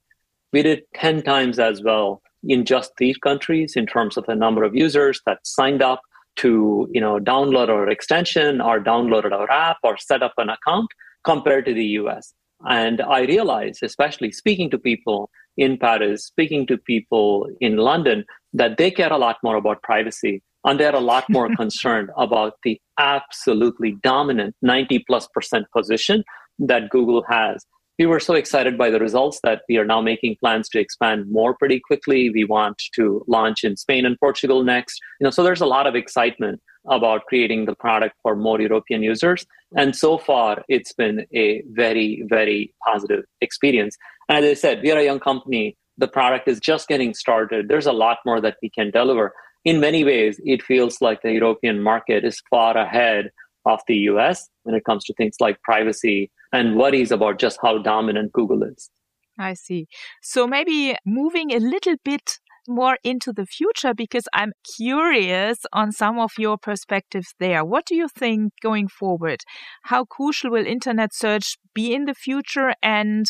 We 0.51 0.63
did 0.63 0.83
10 0.95 1.21
times 1.21 1.59
as 1.59 1.83
well 1.83 2.21
in 2.43 2.65
just 2.65 2.93
these 2.97 3.17
countries 3.17 3.75
in 3.75 3.85
terms 3.85 4.17
of 4.17 4.25
the 4.25 4.35
number 4.35 4.63
of 4.63 4.75
users 4.75 5.21
that 5.25 5.45
signed 5.45 5.83
up 5.83 6.01
to 6.37 6.87
you 6.91 7.01
know 7.01 7.19
download 7.19 7.67
our 7.67 7.89
extension 7.89 8.61
or 8.61 8.79
downloaded 8.79 9.33
our 9.33 9.51
app 9.51 9.77
or 9.83 9.97
set 9.97 10.23
up 10.23 10.33
an 10.37 10.49
account 10.49 10.87
compared 11.23 11.65
to 11.65 11.73
the 11.73 11.85
US. 12.01 12.33
And 12.67 13.01
I 13.01 13.21
realized, 13.21 13.83
especially 13.83 14.31
speaking 14.31 14.69
to 14.69 14.77
people 14.77 15.29
in 15.57 15.77
Paris, 15.77 16.25
speaking 16.25 16.65
to 16.67 16.77
people 16.77 17.47
in 17.59 17.77
London, 17.77 18.25
that 18.53 18.77
they 18.77 18.91
care 18.91 19.11
a 19.11 19.17
lot 19.17 19.37
more 19.43 19.55
about 19.55 19.81
privacy 19.81 20.41
and 20.63 20.79
they're 20.79 20.95
a 20.95 20.99
lot 20.99 21.25
more 21.29 21.49
concerned 21.55 22.09
about 22.17 22.53
the 22.63 22.79
absolutely 22.99 23.97
dominant 24.03 24.55
90 24.61 25.03
plus 25.07 25.27
percent 25.33 25.65
position 25.75 26.23
that 26.59 26.89
Google 26.89 27.23
has. 27.27 27.65
we 27.99 28.05
were 28.07 28.19
so 28.19 28.33
excited 28.33 28.77
by 28.77 28.89
the 28.89 28.99
results 28.99 29.39
that 29.43 29.61
we 29.69 29.77
are 29.77 29.85
now 29.85 30.01
making 30.01 30.35
plans 30.39 30.67
to 30.69 30.79
expand 30.79 31.25
more 31.31 31.55
pretty 31.55 31.79
quickly. 31.87 32.31
We 32.31 32.45
want 32.45 32.81
to 32.95 33.23
launch 33.27 33.63
in 33.63 33.77
Spain 33.77 34.05
and 34.07 34.17
Portugal 34.19 34.63
next. 34.63 34.99
You 35.19 35.25
know, 35.25 35.31
so 35.31 35.43
there's 35.43 35.61
a 35.61 35.67
lot 35.67 35.85
of 35.87 35.95
excitement 35.95 36.61
about 36.89 37.25
creating 37.25 37.65
the 37.65 37.75
product 37.75 38.15
for 38.23 38.35
more 38.35 38.59
European 38.59 39.03
users. 39.03 39.45
And 39.75 39.95
so 39.95 40.17
far, 40.17 40.63
it's 40.67 40.93
been 40.93 41.25
a 41.33 41.63
very, 41.71 42.23
very 42.27 42.73
positive 42.85 43.23
experience. 43.41 43.97
And 44.29 44.45
as 44.45 44.51
I 44.51 44.61
said, 44.61 44.81
we 44.81 44.91
are 44.91 44.97
a 44.97 45.03
young 45.03 45.19
company. 45.19 45.77
The 45.97 46.07
product 46.07 46.47
is 46.47 46.59
just 46.59 46.87
getting 46.87 47.13
started. 47.13 47.67
There's 47.67 47.85
a 47.85 47.93
lot 47.93 48.17
more 48.25 48.41
that 48.41 48.57
we 48.61 48.69
can 48.69 48.91
deliver. 48.91 49.33
In 49.63 49.79
many 49.79 50.03
ways, 50.03 50.39
it 50.43 50.63
feels 50.63 51.01
like 51.01 51.21
the 51.21 51.33
European 51.33 51.83
market 51.83 52.25
is 52.25 52.41
far 52.49 52.75
ahead 52.75 53.29
of 53.65 53.79
the 53.87 53.95
US 53.95 54.49
when 54.63 54.75
it 54.75 54.83
comes 54.85 55.03
to 55.05 55.13
things 55.13 55.35
like 55.39 55.61
privacy 55.61 56.31
and 56.51 56.75
worries 56.75 57.11
about 57.11 57.39
just 57.39 57.59
how 57.61 57.77
dominant 57.77 58.33
Google 58.33 58.63
is. 58.63 58.89
I 59.37 59.53
see. 59.53 59.87
So 60.21 60.47
maybe 60.47 60.95
moving 61.05 61.51
a 61.51 61.59
little 61.59 61.95
bit 62.03 62.39
more 62.67 62.97
into 63.03 63.33
the 63.33 63.45
future 63.45 63.93
because 63.93 64.25
I'm 64.33 64.53
curious 64.77 65.59
on 65.73 65.91
some 65.91 66.19
of 66.19 66.31
your 66.37 66.57
perspectives 66.57 67.33
there. 67.39 67.65
What 67.65 67.85
do 67.85 67.95
you 67.95 68.07
think 68.07 68.53
going 68.61 68.87
forward? 68.87 69.41
How 69.83 70.05
crucial 70.05 70.51
will 70.51 70.65
internet 70.65 71.13
search 71.13 71.57
be 71.73 71.93
in 71.93 72.05
the 72.05 72.13
future 72.13 72.73
and 72.81 73.25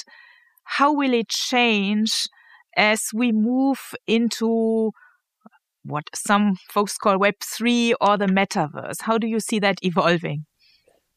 how 0.63 0.93
will 0.93 1.13
it 1.13 1.29
change 1.29 2.27
as 2.77 3.01
we 3.13 3.31
move 3.31 3.79
into 4.07 4.91
what 5.83 6.03
some 6.13 6.55
folks 6.69 6.97
call 6.97 7.17
Web3 7.17 7.93
or 7.99 8.17
the 8.17 8.27
metaverse? 8.27 9.01
How 9.01 9.17
do 9.17 9.27
you 9.27 9.39
see 9.39 9.59
that 9.59 9.79
evolving? 9.81 10.45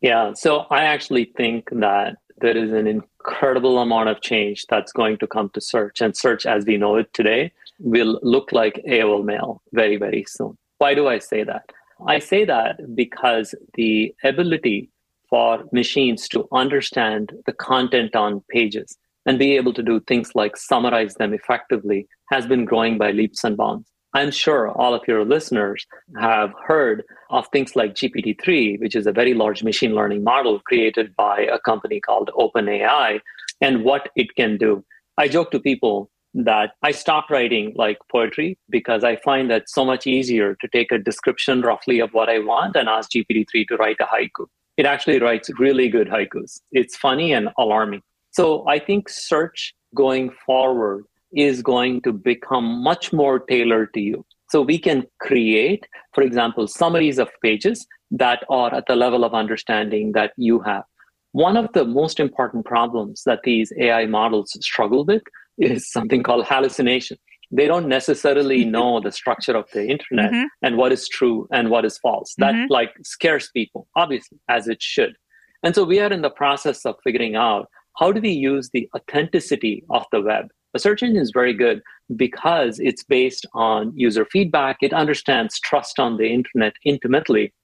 Yeah, 0.00 0.33
so 0.35 0.66
I 0.70 0.85
actually 0.85 1.33
think 1.37 1.68
that 1.70 2.16
there 2.38 2.57
is 2.57 2.72
an 2.72 2.87
incredible 2.87 3.79
amount 3.79 4.09
of 4.09 4.20
change 4.20 4.66
that's 4.68 4.92
going 4.92 5.18
to 5.18 5.27
come 5.27 5.50
to 5.55 5.61
search, 5.61 6.00
and 6.00 6.16
search 6.16 6.46
as 6.46 6.64
we 6.66 6.77
know 6.77 6.96
it 6.96 7.12
today 7.14 7.53
will 7.78 8.18
look 8.22 8.52
like 8.52 8.82
AOL 8.88 9.24
Mail 9.24 9.62
very, 9.72 9.96
very 9.96 10.24
soon. 10.28 10.56
Why 10.78 10.94
do 10.94 11.08
I 11.08 11.18
say 11.18 11.44
that? 11.44 11.64
I 12.06 12.18
say 12.18 12.44
that 12.44 12.94
because 12.94 13.54
the 13.74 14.14
ability 14.24 14.90
for 15.28 15.64
machines 15.72 16.28
to 16.28 16.46
understand 16.52 17.32
the 17.46 17.52
content 17.52 18.14
on 18.14 18.42
pages 18.50 18.96
and 19.26 19.38
be 19.38 19.56
able 19.56 19.72
to 19.72 19.82
do 19.82 20.00
things 20.00 20.30
like 20.34 20.56
summarize 20.56 21.14
them 21.14 21.32
effectively 21.32 22.06
has 22.30 22.46
been 22.46 22.64
growing 22.64 22.98
by 22.98 23.10
leaps 23.10 23.42
and 23.44 23.56
bounds. 23.56 23.90
I'm 24.12 24.30
sure 24.30 24.70
all 24.70 24.94
of 24.94 25.02
your 25.08 25.24
listeners 25.24 25.87
have 26.20 26.52
heard 26.66 27.02
of 27.30 27.48
things 27.48 27.74
like 27.74 27.94
GPT-3, 27.94 28.78
which 28.80 28.94
is 28.94 29.08
a 29.08 29.12
very 29.12 29.34
large 29.34 29.64
machine 29.64 29.94
learning 29.94 30.22
model 30.22 30.60
created 30.60 31.16
by 31.16 31.40
a 31.40 31.58
company 31.58 32.00
called 32.00 32.30
OpenAI, 32.38 33.20
and 33.60 33.82
what 33.82 34.10
it 34.14 34.34
can 34.37 34.56
do. 34.56 34.84
I 35.18 35.26
joke 35.26 35.50
to 35.50 35.58
people 35.58 36.10
that 36.35 36.73
I 36.83 36.90
stopped 36.90 37.31
writing 37.31 37.73
like 37.77 37.99
poetry 38.11 38.59
because 38.68 39.05
I 39.05 39.16
find 39.16 39.51
that 39.51 39.68
so 39.68 39.85
much 39.85 40.07
easier 40.07 40.57
to 40.61 40.68
take 40.68 40.90
a 40.90 40.99
description 40.99 41.61
roughly 41.61 42.01
of 42.01 42.11
what 42.12 42.29
I 42.29 42.40
want 42.40 42.77
and 42.77 42.88
ask 42.88 43.11
GPT-3 43.12 43.68
to 43.68 43.77
write 43.77 43.97
a 44.01 44.05
haiku. 44.05 44.47
It 44.77 44.87
actually 44.87 45.20
writes 45.20 45.49
really 45.59 45.88
good 45.88 46.09
haikus. 46.09 46.61
It's 46.73 46.97
funny 46.97 47.33
and 47.33 47.51
alarming. 47.57 48.03
So 48.33 48.66
I 48.68 48.81
think 48.81 49.09
search 49.09 49.73
going 49.94 50.31
forward 50.44 51.05
is 51.33 51.62
going 51.62 52.03
to 52.03 52.12
become 52.12 52.83
much 52.83 53.12
more 53.12 53.38
tailored 53.38 53.94
to 53.94 54.01
you. 54.01 54.27
So 54.51 54.62
we 54.62 54.79
can 54.79 55.07
create, 55.20 55.87
for 56.12 56.23
example, 56.23 56.66
summaries 56.66 57.18
of 57.18 57.29
pages 57.42 57.87
that 58.11 58.44
are 58.51 58.75
at 58.75 58.87
the 58.87 58.97
level 58.97 59.25
of 59.25 59.35
understanding 59.35 60.12
that 60.12 60.33
you 60.37 60.61
have. 60.61 60.85
One 61.33 61.57
of 61.57 61.73
the 61.73 61.85
most 61.85 62.20
important 62.20 62.64
problems 62.64 63.23
that 63.27 63.40
these 63.44 63.73
AI 63.79 64.07
models 64.07 64.57
struggle 64.61 65.05
with 65.05 65.23
is 65.58 65.90
something 65.90 66.22
called 66.22 66.46
hallucination. 66.46 67.18
They 67.50 67.66
don't 67.66 67.88
necessarily 67.88 68.64
know 68.64 69.00
the 69.00 69.12
structure 69.12 69.56
of 69.56 69.70
the 69.72 69.86
internet 69.86 70.32
mm-hmm. 70.32 70.46
and 70.62 70.76
what 70.76 70.92
is 70.92 71.08
true 71.08 71.46
and 71.52 71.70
what 71.70 71.84
is 71.84 71.98
false. 71.98 72.34
That 72.38 72.54
mm-hmm. 72.54 72.72
like 72.72 72.90
scares 73.04 73.50
people, 73.54 73.86
obviously, 73.96 74.38
as 74.48 74.66
it 74.66 74.82
should. 74.82 75.14
And 75.62 75.74
so 75.74 75.84
we 75.84 76.00
are 76.00 76.12
in 76.12 76.22
the 76.22 76.30
process 76.30 76.84
of 76.84 76.96
figuring 77.04 77.36
out 77.36 77.68
how 77.98 78.12
do 78.12 78.20
we 78.20 78.30
use 78.30 78.70
the 78.72 78.88
authenticity 78.96 79.84
of 79.90 80.04
the 80.10 80.20
web. 80.20 80.48
A 80.74 80.78
search 80.80 81.02
engine 81.02 81.22
is 81.22 81.30
very 81.32 81.54
good 81.54 81.80
because 82.16 82.80
it's 82.80 83.04
based 83.04 83.46
on 83.54 83.92
user 83.94 84.26
feedback. 84.32 84.78
It 84.82 84.92
understands 84.92 85.60
trust 85.60 86.00
on 86.00 86.16
the 86.16 86.26
internet 86.26 86.74
intimately. 86.84 87.54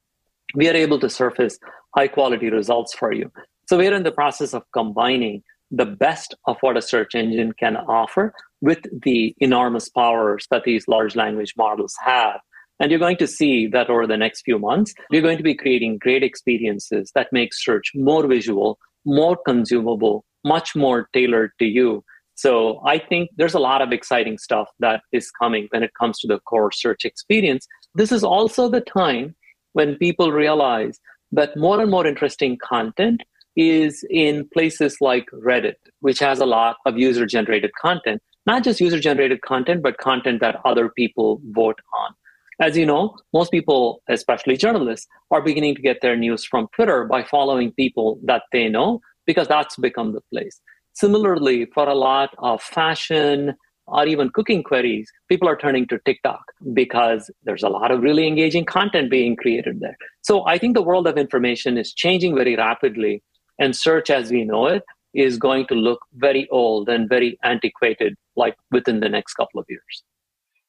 We 0.55 0.68
are 0.68 0.74
able 0.74 1.00
to 1.00 1.11
surface 1.11 1.59
high 1.96 2.09
quality 2.09 2.50
results 2.50 2.94
for 2.94 3.12
you. 3.12 3.33
So 3.68 3.76
we're 3.76 3.94
in 3.94 4.05
the 4.05 4.12
process 4.12 4.55
of 4.55 4.62
combining 4.72 5.42
the 5.71 5.87
best 5.87 6.35
of 6.47 6.57
what 6.61 6.77
a 6.77 6.83
search 6.83 7.15
engine 7.15 7.53
can 7.53 7.77
offer 7.77 8.33
with 8.61 8.81
the 9.03 9.35
enormous 9.39 9.89
powers 9.89 10.47
that 10.51 10.65
these 10.65 10.89
large 10.89 11.17
language 11.17 11.55
models 11.57 11.95
have. 12.05 12.41
And 12.81 12.91
you're 12.91 13.01
going 13.01 13.19
to 13.19 13.27
see 13.27 13.67
that 13.69 13.91
over 13.91 14.07
the 14.07 14.17
next 14.17 14.43
few 14.43 14.59
months, 14.59 14.95
we're 15.11 15.23
going 15.23 15.37
to 15.37 15.45
be 15.45 15.55
creating 15.55 15.99
great 15.99 16.23
experiences 16.23 17.13
that 17.15 17.29
make 17.31 17.53
search 17.53 17.93
more 17.95 18.27
visual, 18.27 18.79
more 19.05 19.37
consumable, 19.47 20.25
much 20.45 20.75
more 20.75 21.09
tailored 21.13 21.53
to 21.59 21.67
you. 21.67 22.03
So 22.35 22.81
I 22.87 22.99
think 22.99 23.29
there's 23.37 23.55
a 23.55 23.61
lot 23.61 23.83
of 23.83 23.93
exciting 23.93 24.39
stuff 24.39 24.69
that 24.81 25.03
is 25.13 25.31
coming 25.31 25.69
when 25.71 25.83
it 25.83 25.91
comes 25.99 26.19
to 26.21 26.27
the 26.27 26.41
core 26.41 26.73
search 26.73 27.05
experience. 27.05 27.67
This 27.95 28.13
is 28.13 28.25
also 28.25 28.71
the 28.71 28.81
time 28.81 29.37
when 29.75 29.97
people 29.97 30.33
realize 30.33 30.99
that 31.33 31.57
more 31.57 31.81
and 31.81 31.91
more 31.91 32.07
interesting 32.07 32.57
content 32.67 33.23
is 33.57 34.05
in 34.11 34.49
places 34.53 34.97
like 35.01 35.27
Reddit, 35.33 35.75
which 36.01 36.19
has 36.19 36.41
a 36.41 36.47
lot 36.47 36.77
of 36.87 36.99
user 36.99 37.27
generated 37.27 37.71
content, 37.81 38.23
not 38.47 38.65
just 38.65 38.81
user 38.81 39.01
generated 39.01 39.43
content, 39.43 39.83
but 39.83 39.99
content 39.99 40.41
that 40.41 40.61
other 40.65 40.89
people 40.89 41.41
vote 41.51 41.79
on. 41.99 42.15
As 42.61 42.77
you 42.77 42.85
know, 42.85 43.17
most 43.33 43.51
people, 43.51 44.03
especially 44.09 44.57
journalists, 44.57 45.07
are 45.31 45.41
beginning 45.41 45.75
to 45.77 45.83
get 45.83 46.03
their 46.03 46.17
news 46.17 46.45
from 46.45 46.69
Twitter 46.75 47.05
by 47.05 47.23
following 47.23 47.73
people 47.73 48.21
that 48.25 48.43
they 48.53 48.69
know 48.69 49.01
because 49.27 49.49
that's 49.49 49.77
become 49.77 50.13
the 50.13 50.21
place. 50.33 50.61
Similarly, 50.93 51.67
for 51.73 51.89
a 51.89 51.95
lot 51.95 52.31
of 52.39 52.63
fashion 52.63 53.55
or 53.87 54.07
even 54.07 54.31
cooking 54.31 54.63
queries, 54.63 55.11
people 55.29 55.49
are 55.49 55.57
turning 55.57 55.87
to 55.89 55.99
TikTok 56.05 56.43
because 56.73 57.31
there's 57.45 57.63
a 57.63 57.69
lot 57.69 57.91
of 57.91 58.03
really 58.03 58.27
engaging 58.27 58.65
content 58.65 59.11
being 59.11 59.37
created 59.37 59.81
there. 59.81 59.97
So 60.23 60.47
I 60.47 60.59
think 60.59 60.75
the 60.75 60.83
world 60.83 61.07
of 61.07 61.17
information 61.17 61.79
is 61.79 61.93
changing 61.93 62.35
very 62.35 62.57
rapidly 62.57 63.23
and 63.61 63.77
search 63.77 64.11
as 64.11 64.33
we 64.33 64.44
know 64.44 64.66
it 64.66 64.83
is 65.14 65.38
going 65.38 65.66
to 65.68 65.75
look 65.75 66.01
very 66.14 66.49
old 66.51 66.88
and 66.88 67.09
very 67.09 67.38
antiquated, 67.44 68.14
like 68.35 68.57
within 68.70 69.01
the 69.01 69.09
next 69.09 69.35
couple 69.35 69.61
of 69.61 69.66
years. 69.68 70.03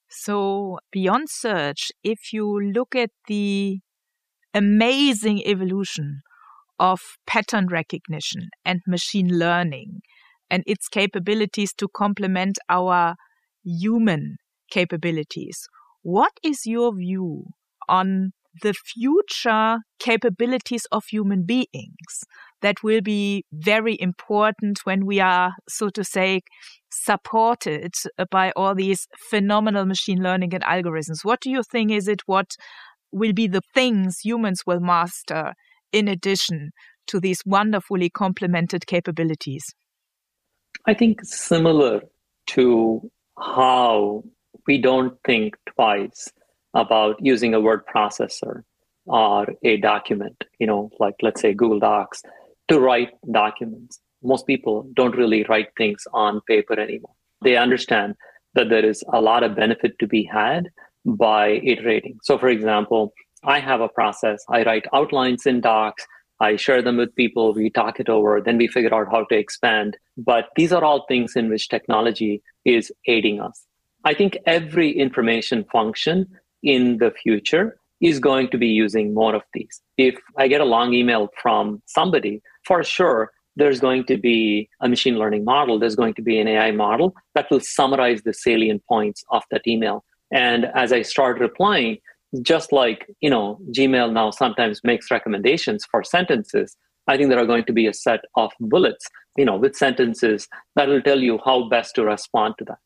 So, 0.10 0.80
beyond 0.91 1.30
search, 1.30 1.91
if 2.04 2.34
you 2.34 2.60
look 2.60 2.95
at 2.95 3.12
the 3.27 3.80
amazing 4.54 5.41
evolution 5.47 6.21
of 6.80 6.99
pattern 7.25 7.67
recognition 7.67 8.49
and 8.65 8.82
machine 8.86 9.39
learning 9.39 10.01
and 10.49 10.63
its 10.67 10.89
capabilities 10.89 11.73
to 11.75 11.88
complement 11.88 12.60
our 12.67 13.15
human 13.63 14.38
capabilities, 14.69 15.67
what 16.01 16.34
is 16.43 16.65
your 16.65 16.93
view 16.93 17.45
on 17.88 18.34
the 18.62 18.73
future 18.73 19.77
capabilities 19.99 20.86
of 20.91 21.06
human 21.06 21.43
beings 21.43 22.25
that 22.62 22.84
will 22.84 23.02
be 23.02 23.43
very 23.52 23.97
important 24.00 24.80
when 24.84 25.06
we 25.06 25.19
are, 25.19 25.54
so 25.67 25.89
to 25.89 26.04
say, 26.04 26.41
supported 26.91 27.93
by 28.30 28.52
all 28.56 28.76
these 28.76 29.08
phenomenal 29.30 29.86
machine 29.86 30.21
learning 30.21 30.54
and 30.54 30.63
algorithms. 30.63 31.24
What 31.24 31.41
do 31.41 31.50
you 31.50 31.63
think 31.63 31.91
is 31.91 32.08
it 32.08 32.21
what 32.26 32.52
will 33.12 33.34
be 33.34 33.47
the 33.47 33.62
things 33.74 34.19
humans 34.24 34.62
will 34.65 34.80
master 34.80 35.54
in 35.91 36.08
addition 36.08 36.71
to 37.08 37.19
these 37.19 37.41
wonderfully 37.45 38.10
complemented 38.10 38.88
capabilities? 38.88 39.63
I 40.88 40.93
think 40.93 41.19
similar 41.24 42.02
to 42.47 43.12
how 43.39 44.24
we 44.67 44.78
don't 44.78 45.17
think 45.26 45.56
twice 45.76 46.30
about 46.74 47.15
using 47.19 47.54
a 47.54 47.60
word 47.60 47.82
processor 47.93 48.62
or 49.06 49.47
a 49.63 49.78
document, 49.78 50.43
you 50.60 50.67
know, 50.67 50.89
like 51.00 51.15
let's 51.21 51.41
say 51.41 51.54
Google 51.54 51.80
Docs, 51.80 52.21
to 52.71 52.79
write 52.79 53.10
documents. 53.31 53.99
Most 54.23 54.47
people 54.47 54.88
don't 54.93 55.15
really 55.17 55.43
write 55.49 55.67
things 55.77 56.03
on 56.13 56.39
paper 56.47 56.79
anymore. 56.79 57.13
They 57.43 57.57
understand 57.57 58.15
that 58.53 58.69
there 58.69 58.86
is 58.86 59.03
a 59.12 59.19
lot 59.19 59.43
of 59.43 59.57
benefit 59.57 59.99
to 59.99 60.07
be 60.07 60.23
had 60.23 60.69
by 61.05 61.60
iterating. 61.63 62.17
So, 62.23 62.38
for 62.38 62.47
example, 62.47 63.13
I 63.43 63.60
have 63.60 63.81
a 63.81 63.89
process. 63.89 64.43
I 64.49 64.63
write 64.63 64.86
outlines 64.93 65.45
in 65.45 65.60
docs. 65.60 66.05
I 66.39 66.55
share 66.55 66.81
them 66.81 66.97
with 66.97 67.13
people. 67.15 67.53
We 67.53 67.69
talk 67.69 67.99
it 67.99 68.07
over. 68.07 68.39
Then 68.39 68.57
we 68.57 68.67
figure 68.67 68.93
out 68.93 69.12
how 69.12 69.25
to 69.25 69.36
expand. 69.36 69.97
But 70.17 70.45
these 70.55 70.71
are 70.71 70.84
all 70.84 71.05
things 71.07 71.36
in 71.36 71.49
which 71.49 71.67
technology 71.67 72.41
is 72.63 72.91
aiding 73.05 73.41
us. 73.41 73.65
I 74.05 74.13
think 74.13 74.38
every 74.45 74.91
information 74.91 75.65
function 75.71 76.27
in 76.63 76.97
the 76.97 77.12
future 77.12 77.77
is 77.99 78.19
going 78.19 78.49
to 78.49 78.57
be 78.57 78.67
using 78.67 79.13
more 79.13 79.36
of 79.36 79.43
these. 79.53 79.81
If 79.97 80.15
I 80.38 80.47
get 80.47 80.62
a 80.62 80.65
long 80.65 80.93
email 80.93 81.29
from 81.41 81.81
somebody, 81.86 82.41
for 82.65 82.84
sure, 82.84 83.32
there's 83.56 83.80
going 83.80 84.06
to 84.06 84.17
be 84.17 84.69
a 84.82 84.88
machine 84.88 85.17
learning 85.17 85.43
model, 85.43 85.78
there's 85.78 85.95
going 85.95 86.13
to 86.15 86.21
be 86.21 86.39
an 86.39 86.47
AI 86.47 86.71
model 86.71 87.13
that 87.36 87.47
will 87.52 87.60
summarize 87.60 88.21
the 88.24 88.34
salient 88.34 88.82
points 88.88 89.24
of 89.30 89.43
that 89.52 89.67
email. 89.67 90.04
And 90.32 90.65
as 90.74 90.93
I 90.93 91.02
start 91.02 91.39
replying, 91.39 91.97
just 92.41 92.71
like 92.71 93.08
you 93.19 93.30
know 93.30 93.60
gmail 93.71 94.13
now 94.13 94.32
sometimes 94.32 94.80
makes 94.84 95.12
recommendations 95.12 95.86
for 95.91 96.04
sentences 96.04 96.78
i 97.08 97.17
think 97.17 97.30
there 97.30 97.39
are 97.39 97.45
going 97.45 97.65
to 97.65 97.74
be 97.74 97.88
a 97.88 97.93
set 97.93 98.21
of 98.36 98.52
bullets 98.60 99.06
you 99.38 99.43
know 99.43 99.58
with 99.58 99.76
sentences 99.76 100.47
that 100.76 100.88
will 100.88 101.02
tell 101.02 101.19
you 101.19 101.39
how 101.43 101.67
best 101.67 101.93
to 101.95 102.06
respond 102.06 102.54
to 102.58 102.63
that 102.63 102.78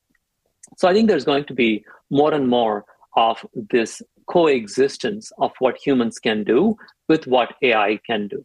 so 0.77 0.87
i 0.87 0.93
think 0.93 1.07
there's 1.07 1.25
going 1.25 1.45
to 1.45 1.53
be 1.53 1.85
more 2.09 2.33
and 2.33 2.47
more 2.47 2.85
of 3.15 3.45
this 3.69 4.01
coexistence 4.27 5.31
of 5.37 5.51
what 5.59 5.77
humans 5.77 6.17
can 6.17 6.43
do 6.43 6.75
with 7.07 7.27
what 7.27 7.53
ai 7.61 7.99
can 8.07 8.27
do 8.27 8.43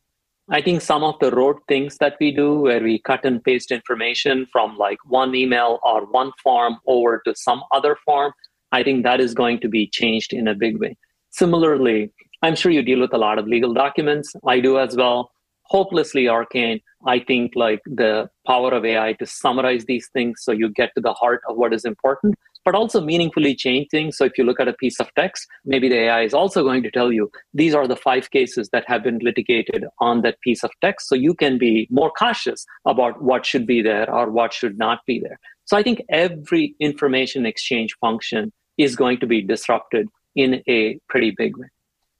i 0.50 0.60
think 0.60 0.80
some 0.80 1.02
of 1.02 1.14
the 1.20 1.30
rote 1.30 1.60
things 1.68 1.96
that 1.98 2.16
we 2.20 2.30
do 2.32 2.60
where 2.60 2.82
we 2.82 2.98
cut 3.00 3.24
and 3.24 3.42
paste 3.44 3.70
information 3.70 4.46
from 4.52 4.76
like 4.76 4.98
one 5.06 5.34
email 5.34 5.78
or 5.82 6.04
one 6.06 6.32
form 6.42 6.76
over 6.86 7.20
to 7.24 7.34
some 7.36 7.62
other 7.72 7.96
form 8.04 8.32
I 8.72 8.82
think 8.82 9.02
that 9.02 9.20
is 9.20 9.34
going 9.34 9.60
to 9.60 9.68
be 9.68 9.88
changed 9.88 10.32
in 10.32 10.46
a 10.46 10.54
big 10.54 10.78
way. 10.78 10.96
Similarly, 11.30 12.12
I'm 12.42 12.54
sure 12.54 12.72
you 12.72 12.82
deal 12.82 13.00
with 13.00 13.12
a 13.12 13.18
lot 13.18 13.38
of 13.38 13.46
legal 13.46 13.74
documents. 13.74 14.32
I 14.46 14.60
do 14.60 14.78
as 14.78 14.96
well. 14.96 15.30
Hopelessly 15.64 16.28
arcane. 16.28 16.80
I 17.06 17.20
think 17.20 17.52
like 17.54 17.80
the 17.84 18.28
power 18.46 18.72
of 18.72 18.84
AI 18.84 19.14
to 19.14 19.26
summarize 19.26 19.84
these 19.86 20.08
things 20.12 20.40
so 20.42 20.52
you 20.52 20.70
get 20.70 20.90
to 20.94 21.00
the 21.00 21.12
heart 21.12 21.42
of 21.48 21.56
what 21.56 21.72
is 21.72 21.84
important, 21.84 22.34
but 22.64 22.74
also 22.74 23.00
meaningfully 23.00 23.54
change 23.54 23.88
things. 23.90 24.16
So 24.16 24.24
if 24.24 24.36
you 24.36 24.44
look 24.44 24.60
at 24.60 24.68
a 24.68 24.74
piece 24.74 25.00
of 25.00 25.08
text, 25.14 25.46
maybe 25.64 25.88
the 25.88 25.96
AI 25.96 26.22
is 26.22 26.34
also 26.34 26.62
going 26.62 26.82
to 26.82 26.90
tell 26.90 27.12
you 27.12 27.30
these 27.54 27.74
are 27.74 27.86
the 27.86 27.96
five 27.96 28.30
cases 28.30 28.68
that 28.72 28.84
have 28.86 29.02
been 29.02 29.18
litigated 29.18 29.84
on 29.98 30.22
that 30.22 30.40
piece 30.40 30.62
of 30.62 30.70
text. 30.80 31.08
So 31.08 31.14
you 31.14 31.34
can 31.34 31.58
be 31.58 31.88
more 31.90 32.10
cautious 32.10 32.66
about 32.86 33.22
what 33.22 33.46
should 33.46 33.66
be 33.66 33.82
there 33.82 34.12
or 34.12 34.30
what 34.30 34.52
should 34.52 34.78
not 34.78 35.00
be 35.06 35.20
there. 35.20 35.38
So 35.64 35.76
I 35.76 35.82
think 35.82 36.02
every 36.10 36.74
information 36.80 37.46
exchange 37.46 37.94
function 38.00 38.52
is 38.76 38.96
going 38.96 39.20
to 39.20 39.26
be 39.26 39.42
disrupted 39.42 40.08
in 40.34 40.62
a 40.68 40.98
pretty 41.08 41.32
big 41.36 41.56
way. 41.56 41.68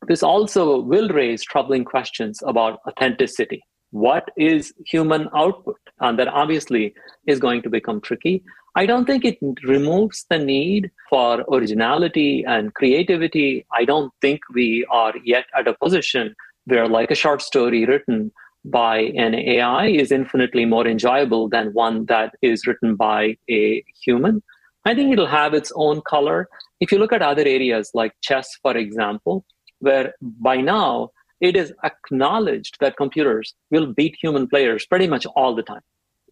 This 0.06 0.22
also 0.22 0.80
will 0.80 1.08
raise 1.08 1.42
troubling 1.42 1.84
questions 1.84 2.42
about 2.46 2.80
authenticity. 2.86 3.62
What 3.90 4.30
is 4.36 4.72
human 4.86 5.28
output? 5.34 5.78
And 6.00 6.18
that 6.18 6.28
obviously 6.28 6.94
is 7.26 7.38
going 7.38 7.62
to 7.62 7.70
become 7.70 8.00
tricky. 8.00 8.42
I 8.76 8.86
don't 8.86 9.04
think 9.04 9.24
it 9.24 9.38
removes 9.64 10.26
the 10.30 10.38
need 10.38 10.90
for 11.08 11.44
originality 11.52 12.44
and 12.46 12.72
creativity. 12.74 13.66
I 13.76 13.84
don't 13.84 14.12
think 14.20 14.40
we 14.54 14.86
are 14.90 15.12
yet 15.24 15.46
at 15.56 15.66
a 15.66 15.74
position 15.74 16.36
where, 16.66 16.88
like 16.88 17.10
a 17.10 17.16
short 17.16 17.42
story 17.42 17.84
written 17.84 18.30
by 18.64 18.98
an 19.16 19.34
AI, 19.34 19.86
is 19.86 20.12
infinitely 20.12 20.66
more 20.66 20.86
enjoyable 20.86 21.48
than 21.48 21.72
one 21.72 22.06
that 22.06 22.34
is 22.42 22.66
written 22.66 22.94
by 22.94 23.36
a 23.50 23.84
human. 24.04 24.42
I 24.84 24.94
think 24.94 25.12
it'll 25.12 25.26
have 25.26 25.52
its 25.52 25.72
own 25.74 26.00
color. 26.02 26.48
If 26.78 26.92
you 26.92 26.98
look 26.98 27.12
at 27.12 27.22
other 27.22 27.42
areas 27.42 27.90
like 27.92 28.12
chess, 28.22 28.56
for 28.62 28.76
example, 28.76 29.44
where 29.80 30.14
by 30.20 30.58
now 30.58 31.10
it 31.40 31.56
is 31.56 31.72
acknowledged 31.84 32.76
that 32.80 32.96
computers 32.96 33.54
will 33.70 33.92
beat 33.92 34.16
human 34.20 34.46
players 34.48 34.86
pretty 34.86 35.06
much 35.06 35.26
all 35.36 35.54
the 35.54 35.62
time. 35.62 35.80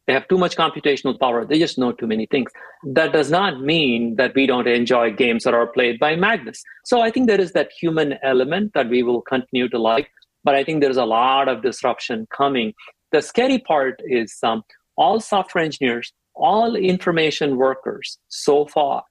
They 0.07 0.15
have 0.15 0.29
too 0.29 0.39
much 0.39 0.57
computational 0.57 1.19
power. 1.21 1.45
They 1.45 1.59
just 1.59 1.79
know 1.79 1.93
too 1.93 2.07
many 2.07 2.27
things. 2.27 2.51
That 2.95 3.13
does 3.13 3.31
not 3.31 3.61
mean 3.61 4.17
that 4.17 4.35
we 4.35 4.47
don't 4.47 4.67
enjoy 4.67 5.13
games 5.13 5.45
that 5.45 5.53
are 5.53 5.67
played 5.67 5.99
by 5.99 6.17
Magnus. 6.17 6.63
So 6.85 7.03
I 7.03 7.11
think 7.11 7.27
there 7.27 7.41
is 7.41 7.53
that 7.53 7.71
human 7.79 8.15
element 8.23 8.73
that 8.75 8.89
we 8.89 9.03
will 9.03 9.21
continue 9.21 9.69
to 9.69 9.79
like, 9.79 10.09
but 10.45 10.55
I 10.55 10.65
think 10.65 10.81
there's 10.81 10.97
a 10.97 11.05
lot 11.05 11.49
of 11.49 11.63
disruption 11.63 12.27
coming. 12.35 12.73
The 13.13 13.21
scary 13.21 13.59
part 13.59 14.01
is 14.07 14.39
um, 14.43 14.63
all 14.97 15.21
software 15.21 15.63
engineers 15.63 16.13
all 16.39 16.77
information 16.77 17.57
workers 17.57 18.19
so 18.29 18.67
far 18.67 19.03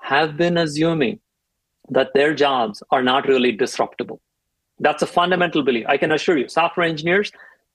have 0.00 0.36
been 0.36 0.56
assuming 0.58 1.20
that 1.90 2.10
their 2.14 2.34
jobs 2.34 2.82
are 2.90 3.02
not 3.02 3.28
really 3.28 3.52
disruptible. 3.52 4.20
That's 4.78 5.02
a 5.02 5.06
fundamental 5.06 5.62
belief. 5.62 5.86
I 5.88 5.96
can 5.96 6.12
assure 6.12 6.36
you, 6.36 6.48
software 6.48 6.86
engineers, 6.86 7.30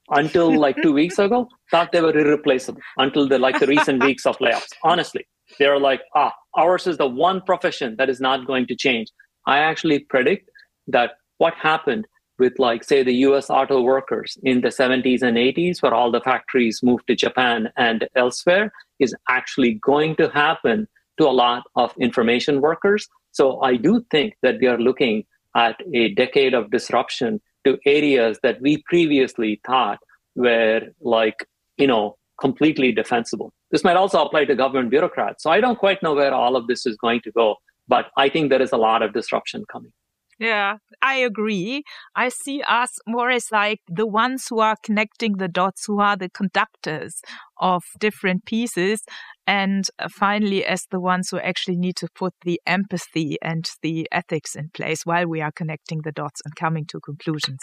until 0.09 0.57
like 0.57 0.75
two 0.81 0.93
weeks 0.93 1.19
ago, 1.19 1.47
thought 1.71 1.91
they 1.91 2.01
were 2.01 2.17
irreplaceable 2.17 2.81
until 2.97 3.27
the 3.27 3.39
like 3.39 3.59
the 3.59 3.67
recent 3.67 4.03
weeks 4.09 4.25
of 4.25 4.37
layoffs. 4.39 4.69
Honestly, 4.83 5.25
they're 5.57 5.79
like, 5.79 6.01
ah, 6.15 6.33
ours 6.55 6.87
is 6.87 6.97
the 6.97 7.07
one 7.07 7.41
profession 7.41 7.95
that 7.97 8.09
is 8.09 8.19
not 8.19 8.45
going 8.45 8.67
to 8.67 8.75
change. 8.75 9.07
I 9.47 9.59
actually 9.59 9.99
predict 9.99 10.49
that 10.87 11.11
what 11.37 11.53
happened 11.55 12.05
with 12.37 12.53
like 12.57 12.83
say 12.83 13.03
the 13.03 13.13
US 13.27 13.49
auto 13.49 13.81
workers 13.81 14.37
in 14.43 14.61
the 14.61 14.69
70s 14.69 15.21
and 15.21 15.37
80s 15.37 15.81
where 15.81 15.93
all 15.93 16.11
the 16.11 16.21
factories 16.21 16.79
moved 16.81 17.05
to 17.07 17.15
Japan 17.15 17.69
and 17.77 18.07
elsewhere 18.15 18.71
is 18.99 19.13
actually 19.27 19.73
going 19.83 20.15
to 20.15 20.29
happen 20.29 20.87
to 21.19 21.27
a 21.27 21.31
lot 21.31 21.63
of 21.75 21.93
information 21.99 22.61
workers. 22.61 23.07
So 23.31 23.61
I 23.61 23.75
do 23.75 24.05
think 24.09 24.35
that 24.41 24.55
we 24.61 24.67
are 24.67 24.77
looking 24.77 25.25
at 25.55 25.75
a 25.93 26.13
decade 26.13 26.53
of 26.53 26.71
disruption 26.71 27.41
to 27.65 27.77
areas 27.85 28.39
that 28.43 28.61
we 28.61 28.81
previously 28.83 29.59
thought 29.65 29.99
were 30.35 30.81
like, 31.01 31.45
you 31.77 31.87
know, 31.87 32.17
completely 32.39 32.91
defensible. 32.91 33.53
This 33.71 33.83
might 33.83 33.97
also 33.97 34.23
apply 34.23 34.45
to 34.45 34.55
government 34.55 34.89
bureaucrats. 34.89 35.43
So 35.43 35.49
I 35.49 35.61
don't 35.61 35.77
quite 35.77 36.01
know 36.01 36.15
where 36.15 36.33
all 36.33 36.55
of 36.55 36.67
this 36.67 36.85
is 36.85 36.95
going 36.97 37.21
to 37.21 37.31
go, 37.31 37.55
but 37.87 38.07
I 38.17 38.29
think 38.29 38.49
there 38.49 38.61
is 38.61 38.71
a 38.71 38.77
lot 38.77 39.01
of 39.01 39.13
disruption 39.13 39.65
coming. 39.71 39.91
Yeah, 40.39 40.77
I 41.01 41.15
agree. 41.15 41.83
I 42.15 42.29
see 42.29 42.61
us 42.61 42.97
more 43.05 43.29
as 43.29 43.51
like 43.51 43.81
the 43.89 44.07
ones 44.07 44.47
who 44.49 44.59
are 44.59 44.77
connecting 44.81 45.33
the 45.33 45.49
dots, 45.49 45.85
who 45.85 45.99
are 45.99 46.15
the 46.15 46.29
conductors 46.29 47.21
of 47.57 47.83
different 47.99 48.45
pieces. 48.45 49.03
And 49.49 49.85
uh, 49.97 50.09
finally, 50.09 50.63
as 50.63 50.85
the 50.91 50.99
ones 50.99 51.29
who 51.31 51.39
actually 51.39 51.75
need 51.75 51.95
to 51.95 52.07
put 52.13 52.35
the 52.45 52.61
empathy 52.67 53.39
and 53.41 53.67
the 53.81 54.07
ethics 54.11 54.55
in 54.55 54.69
place 54.75 55.07
while 55.07 55.25
we 55.27 55.41
are 55.41 55.51
connecting 55.51 56.01
the 56.03 56.11
dots 56.11 56.39
and 56.45 56.55
coming 56.55 56.85
to 56.85 56.99
conclusions. 56.99 57.57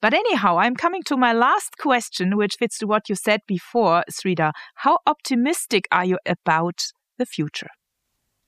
But 0.00 0.14
anyhow, 0.14 0.58
I'm 0.58 0.76
coming 0.76 1.02
to 1.06 1.16
my 1.16 1.32
last 1.32 1.76
question, 1.76 2.36
which 2.36 2.54
fits 2.56 2.78
to 2.78 2.86
what 2.86 3.08
you 3.08 3.16
said 3.16 3.40
before, 3.48 4.04
Sridhar. 4.08 4.52
How 4.76 4.98
optimistic 5.08 5.88
are 5.90 6.04
you 6.04 6.18
about 6.24 6.80
the 7.18 7.26
future? 7.26 7.70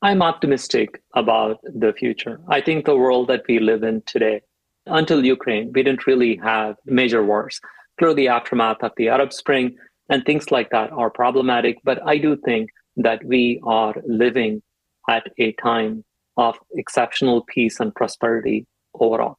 I'm 0.00 0.22
optimistic 0.22 1.02
about 1.16 1.58
the 1.64 1.92
future. 1.92 2.38
I 2.48 2.60
think 2.60 2.84
the 2.84 2.96
world 2.96 3.26
that 3.30 3.42
we 3.48 3.58
live 3.58 3.82
in 3.82 4.02
today, 4.06 4.42
until 4.86 5.24
Ukraine, 5.24 5.72
we 5.74 5.82
didn't 5.82 6.06
really 6.06 6.36
have 6.36 6.76
major 6.84 7.24
wars. 7.24 7.60
Through 7.98 8.14
the 8.14 8.28
aftermath 8.28 8.84
of 8.84 8.92
the 8.96 9.08
Arab 9.08 9.32
Spring 9.32 9.76
and 10.08 10.24
things 10.24 10.50
like 10.50 10.70
that 10.70 10.90
are 10.92 11.10
problematic, 11.10 11.78
but 11.84 12.00
I 12.06 12.18
do 12.18 12.36
think 12.36 12.70
that 12.96 13.24
we 13.24 13.60
are 13.64 13.94
living 14.06 14.62
at 15.08 15.26
a 15.38 15.52
time 15.52 16.04
of 16.36 16.58
exceptional 16.74 17.42
peace 17.42 17.80
and 17.80 17.94
prosperity 17.94 18.66
overall. 18.94 19.38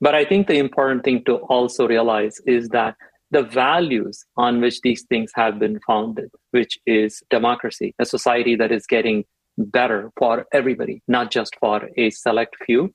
But 0.00 0.14
I 0.14 0.24
think 0.24 0.46
the 0.46 0.58
important 0.58 1.04
thing 1.04 1.24
to 1.24 1.36
also 1.36 1.86
realize 1.88 2.40
is 2.46 2.68
that 2.70 2.96
the 3.30 3.42
values 3.42 4.24
on 4.36 4.60
which 4.60 4.80
these 4.82 5.02
things 5.02 5.32
have 5.34 5.58
been 5.58 5.80
founded, 5.86 6.30
which 6.50 6.78
is 6.86 7.22
democracy, 7.30 7.94
a 7.98 8.04
society 8.04 8.54
that 8.56 8.70
is 8.70 8.86
getting 8.86 9.24
better 9.56 10.10
for 10.18 10.46
everybody, 10.52 11.02
not 11.08 11.30
just 11.30 11.56
for 11.58 11.88
a 11.96 12.10
select 12.10 12.56
few. 12.64 12.94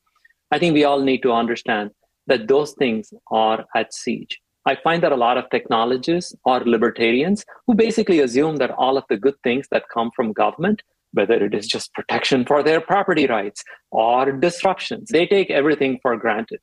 I 0.52 0.60
think 0.60 0.74
we 0.74 0.84
all 0.84 1.02
need 1.02 1.24
to 1.24 1.32
understand 1.32 1.92
that 2.28 2.48
those 2.48 2.74
things 2.74 3.12
are 3.32 3.66
at 3.76 3.94
siege. 3.94 4.40
I 4.66 4.76
find 4.84 5.02
that 5.04 5.12
a 5.12 5.18
lot 5.18 5.38
of 5.38 5.50
technologists 5.50 6.36
are 6.46 6.64
libertarians 6.64 7.46
who 7.66 7.76
basically 7.76 8.20
assume 8.20 8.58
that 8.58 8.72
all 8.72 8.98
of 8.98 9.06
the 9.10 9.18
good 9.18 9.36
things 9.44 9.68
that 9.72 9.84
come 9.94 10.12
from 10.16 10.34
government, 10.34 10.82
whether 11.14 11.44
it 11.44 11.54
is 11.54 11.68
just 11.68 11.94
protection 11.94 12.46
for 12.46 12.62
their 12.62 12.82
property 12.82 13.26
rights 13.26 13.64
or 13.92 14.32
disruptions, 14.32 15.10
they 15.10 15.26
take 15.26 15.50
everything 15.50 16.00
for 16.02 16.16
granted. 16.18 16.60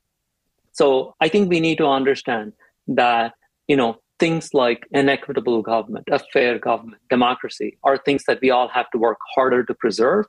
So 0.71 1.15
I 1.19 1.27
think 1.27 1.49
we 1.49 1.59
need 1.59 1.79
to 1.79 1.87
understand 1.87 2.53
that, 2.87 3.33
you 3.67 3.75
know, 3.75 3.97
things 4.19 4.53
like 4.53 4.87
an 4.93 5.09
equitable 5.09 5.61
government, 5.61 6.07
a 6.11 6.19
fair 6.31 6.59
government, 6.59 7.01
democracy 7.09 7.77
are 7.83 7.97
things 7.97 8.23
that 8.27 8.39
we 8.41 8.51
all 8.51 8.67
have 8.67 8.89
to 8.91 8.97
work 8.97 9.17
harder 9.35 9.63
to 9.63 9.73
preserve 9.73 10.25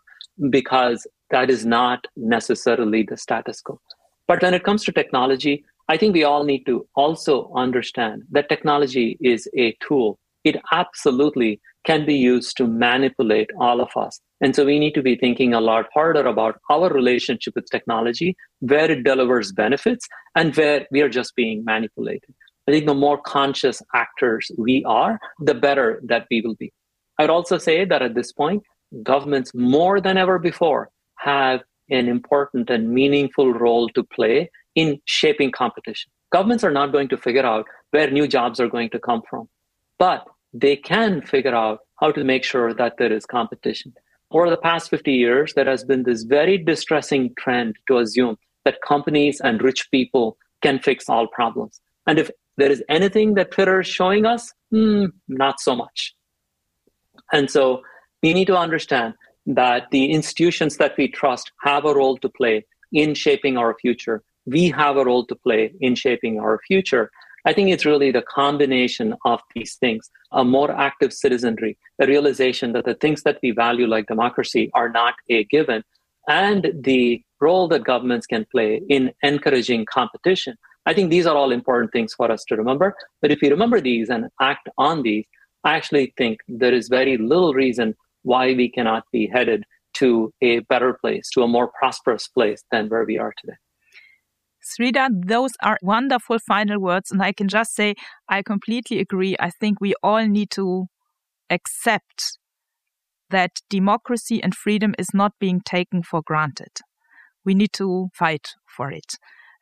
because 0.50 1.06
that 1.30 1.50
is 1.50 1.64
not 1.64 2.06
necessarily 2.16 3.02
the 3.02 3.16
status 3.16 3.60
quo. 3.60 3.80
But 4.26 4.42
when 4.42 4.54
it 4.54 4.64
comes 4.64 4.84
to 4.84 4.92
technology, 4.92 5.64
I 5.88 5.96
think 5.96 6.14
we 6.14 6.24
all 6.24 6.44
need 6.44 6.64
to 6.66 6.86
also 6.94 7.50
understand 7.54 8.22
that 8.30 8.48
technology 8.48 9.16
is 9.20 9.48
a 9.56 9.74
tool. 9.86 10.18
It 10.44 10.56
absolutely 10.70 11.60
can 11.84 12.04
be 12.04 12.14
used 12.14 12.56
to 12.58 12.66
manipulate 12.66 13.48
all 13.58 13.80
of 13.80 13.88
us. 13.96 14.20
And 14.42 14.54
so 14.54 14.66
we 14.66 14.78
need 14.78 14.94
to 14.94 15.02
be 15.02 15.16
thinking 15.16 15.54
a 15.54 15.60
lot 15.60 15.86
harder 15.94 16.26
about 16.26 16.60
our 16.70 16.90
relationship 16.92 17.54
with 17.56 17.70
technology, 17.70 18.36
where 18.60 18.90
it 18.90 19.02
delivers 19.04 19.52
benefits, 19.52 20.06
and 20.36 20.54
where 20.54 20.86
we 20.92 21.00
are 21.00 21.08
just 21.08 21.34
being 21.34 21.64
manipulated. 21.64 22.34
I 22.68 22.72
think 22.72 22.84
the 22.84 22.94
more 22.94 23.18
conscious 23.22 23.80
actors 23.94 24.50
we 24.58 24.84
are, 24.84 25.18
the 25.40 25.54
better 25.54 26.02
that 26.04 26.26
we 26.30 26.42
will 26.42 26.56
be. 26.56 26.70
I'd 27.18 27.30
also 27.30 27.56
say 27.56 27.86
that 27.86 28.02
at 28.02 28.14
this 28.14 28.30
point, 28.30 28.62
governments 29.02 29.52
more 29.54 30.00
than 30.00 30.18
ever 30.18 30.38
before 30.38 30.90
have 31.16 31.62
an 31.90 32.08
important 32.08 32.68
and 32.68 32.90
meaningful 32.90 33.54
role 33.54 33.88
to 33.90 34.04
play 34.04 34.50
in 34.78 35.00
shaping 35.06 35.50
competition. 35.50 36.10
Governments 36.30 36.62
are 36.62 36.76
not 36.80 36.92
going 36.92 37.08
to 37.08 37.16
figure 37.16 37.46
out 37.52 37.66
where 37.90 38.10
new 38.10 38.28
jobs 38.28 38.60
are 38.60 38.68
going 38.68 38.90
to 38.90 39.00
come 39.00 39.22
from. 39.28 39.48
But 39.98 40.24
they 40.52 40.76
can 40.76 41.20
figure 41.20 41.54
out 41.54 41.80
how 42.00 42.12
to 42.12 42.22
make 42.22 42.44
sure 42.44 42.72
that 42.72 42.94
there 42.98 43.12
is 43.12 43.26
competition. 43.26 43.92
Over 44.30 44.50
the 44.50 44.64
past 44.68 44.90
50 44.90 45.12
years, 45.12 45.54
there 45.54 45.68
has 45.68 45.82
been 45.84 46.04
this 46.04 46.22
very 46.22 46.58
distressing 46.58 47.34
trend 47.38 47.74
to 47.88 47.98
assume 47.98 48.36
that 48.64 48.86
companies 48.86 49.40
and 49.40 49.60
rich 49.62 49.90
people 49.90 50.36
can 50.62 50.78
fix 50.78 51.08
all 51.08 51.26
problems. 51.26 51.80
And 52.06 52.18
if 52.18 52.30
there 52.56 52.70
is 52.70 52.82
anything 52.88 53.34
that 53.34 53.50
Twitter 53.50 53.80
is 53.80 53.88
showing 53.88 54.26
us, 54.26 54.52
hmm, 54.70 55.06
not 55.26 55.60
so 55.60 55.74
much. 55.74 56.14
And 57.32 57.50
so 57.50 57.82
we 58.22 58.32
need 58.32 58.46
to 58.46 58.56
understand 58.56 59.14
that 59.46 59.86
the 59.90 60.12
institutions 60.12 60.76
that 60.76 60.94
we 60.96 61.08
trust 61.08 61.50
have 61.62 61.84
a 61.84 61.94
role 61.94 62.16
to 62.18 62.28
play 62.28 62.64
in 62.92 63.14
shaping 63.14 63.56
our 63.56 63.74
future. 63.80 64.22
We 64.48 64.70
have 64.70 64.96
a 64.96 65.04
role 65.04 65.26
to 65.26 65.34
play 65.34 65.72
in 65.80 65.94
shaping 65.94 66.40
our 66.40 66.58
future. 66.66 67.10
I 67.44 67.52
think 67.52 67.70
it's 67.70 67.84
really 67.84 68.10
the 68.10 68.22
combination 68.22 69.14
of 69.24 69.40
these 69.54 69.76
things 69.76 70.10
a 70.32 70.44
more 70.44 70.70
active 70.70 71.12
citizenry, 71.12 71.78
a 72.00 72.06
realization 72.06 72.72
that 72.72 72.84
the 72.84 72.94
things 72.94 73.22
that 73.22 73.38
we 73.42 73.50
value, 73.50 73.86
like 73.86 74.06
democracy, 74.06 74.70
are 74.74 74.88
not 74.88 75.14
a 75.30 75.44
given, 75.44 75.82
and 76.28 76.70
the 76.82 77.22
role 77.40 77.68
that 77.68 77.84
governments 77.84 78.26
can 78.26 78.44
play 78.50 78.82
in 78.88 79.12
encouraging 79.22 79.86
competition. 79.86 80.54
I 80.86 80.94
think 80.94 81.10
these 81.10 81.26
are 81.26 81.36
all 81.36 81.52
important 81.52 81.92
things 81.92 82.14
for 82.14 82.30
us 82.30 82.44
to 82.48 82.56
remember. 82.56 82.94
But 83.22 83.30
if 83.30 83.40
we 83.42 83.50
remember 83.50 83.80
these 83.80 84.08
and 84.08 84.28
act 84.40 84.68
on 84.78 85.02
these, 85.02 85.26
I 85.64 85.76
actually 85.76 86.14
think 86.16 86.40
there 86.48 86.74
is 86.74 86.88
very 86.88 87.16
little 87.18 87.54
reason 87.54 87.94
why 88.22 88.54
we 88.54 88.70
cannot 88.70 89.04
be 89.12 89.26
headed 89.26 89.64
to 89.94 90.32
a 90.42 90.60
better 90.60 90.94
place, 90.94 91.28
to 91.30 91.42
a 91.42 91.48
more 91.48 91.68
prosperous 91.78 92.28
place 92.28 92.62
than 92.70 92.88
where 92.88 93.04
we 93.04 93.18
are 93.18 93.32
today. 93.38 93.56
Sridhar, 94.68 95.08
those 95.26 95.52
are 95.62 95.78
wonderful 95.82 96.38
final 96.38 96.80
words. 96.80 97.10
And 97.10 97.22
I 97.22 97.32
can 97.32 97.48
just 97.48 97.74
say, 97.74 97.94
I 98.28 98.42
completely 98.42 98.98
agree. 99.00 99.36
I 99.38 99.50
think 99.50 99.80
we 99.80 99.94
all 100.02 100.26
need 100.26 100.50
to 100.52 100.86
accept 101.50 102.38
that 103.30 103.52
democracy 103.68 104.42
and 104.42 104.54
freedom 104.54 104.94
is 104.98 105.08
not 105.12 105.32
being 105.38 105.60
taken 105.64 106.02
for 106.02 106.22
granted. 106.24 106.80
We 107.44 107.54
need 107.54 107.72
to 107.74 108.08
fight 108.14 108.48
for 108.66 108.90
it. 108.90 109.14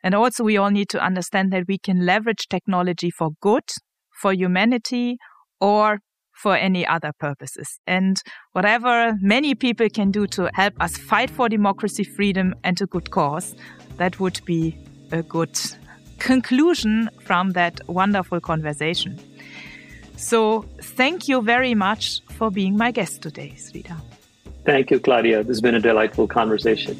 And 0.03 0.13
also, 0.13 0.43
we 0.43 0.57
all 0.57 0.69
need 0.69 0.89
to 0.89 1.03
understand 1.03 1.51
that 1.51 1.67
we 1.67 1.77
can 1.77 2.05
leverage 2.05 2.47
technology 2.49 3.09
for 3.09 3.31
good, 3.41 3.63
for 4.21 4.31
humanity, 4.31 5.17
or 5.59 5.99
for 6.33 6.55
any 6.55 6.85
other 6.85 7.11
purposes. 7.19 7.79
And 7.87 8.21
whatever 8.53 9.15
many 9.19 9.55
people 9.55 9.89
can 9.89 10.11
do 10.11 10.27
to 10.27 10.49
help 10.53 10.75
us 10.79 10.95
fight 10.95 11.29
for 11.29 11.49
democracy, 11.49 12.03
freedom, 12.03 12.53
and 12.63 12.79
a 12.79 12.85
good 12.85 13.09
cause, 13.09 13.55
that 13.97 14.19
would 14.19 14.39
be 14.45 14.77
a 15.11 15.23
good 15.23 15.59
conclusion 16.19 17.09
from 17.19 17.51
that 17.51 17.79
wonderful 17.87 18.39
conversation. 18.39 19.19
So, 20.15 20.65
thank 20.81 21.27
you 21.27 21.41
very 21.41 21.75
much 21.75 22.21
for 22.29 22.49
being 22.49 22.75
my 22.75 22.91
guest 22.91 23.21
today, 23.21 23.53
Sridhar. 23.55 24.01
Thank 24.65 24.91
you, 24.91 24.99
Claudia. 24.99 25.43
This 25.43 25.57
has 25.57 25.61
been 25.61 25.75
a 25.75 25.79
delightful 25.79 26.27
conversation. 26.27 26.97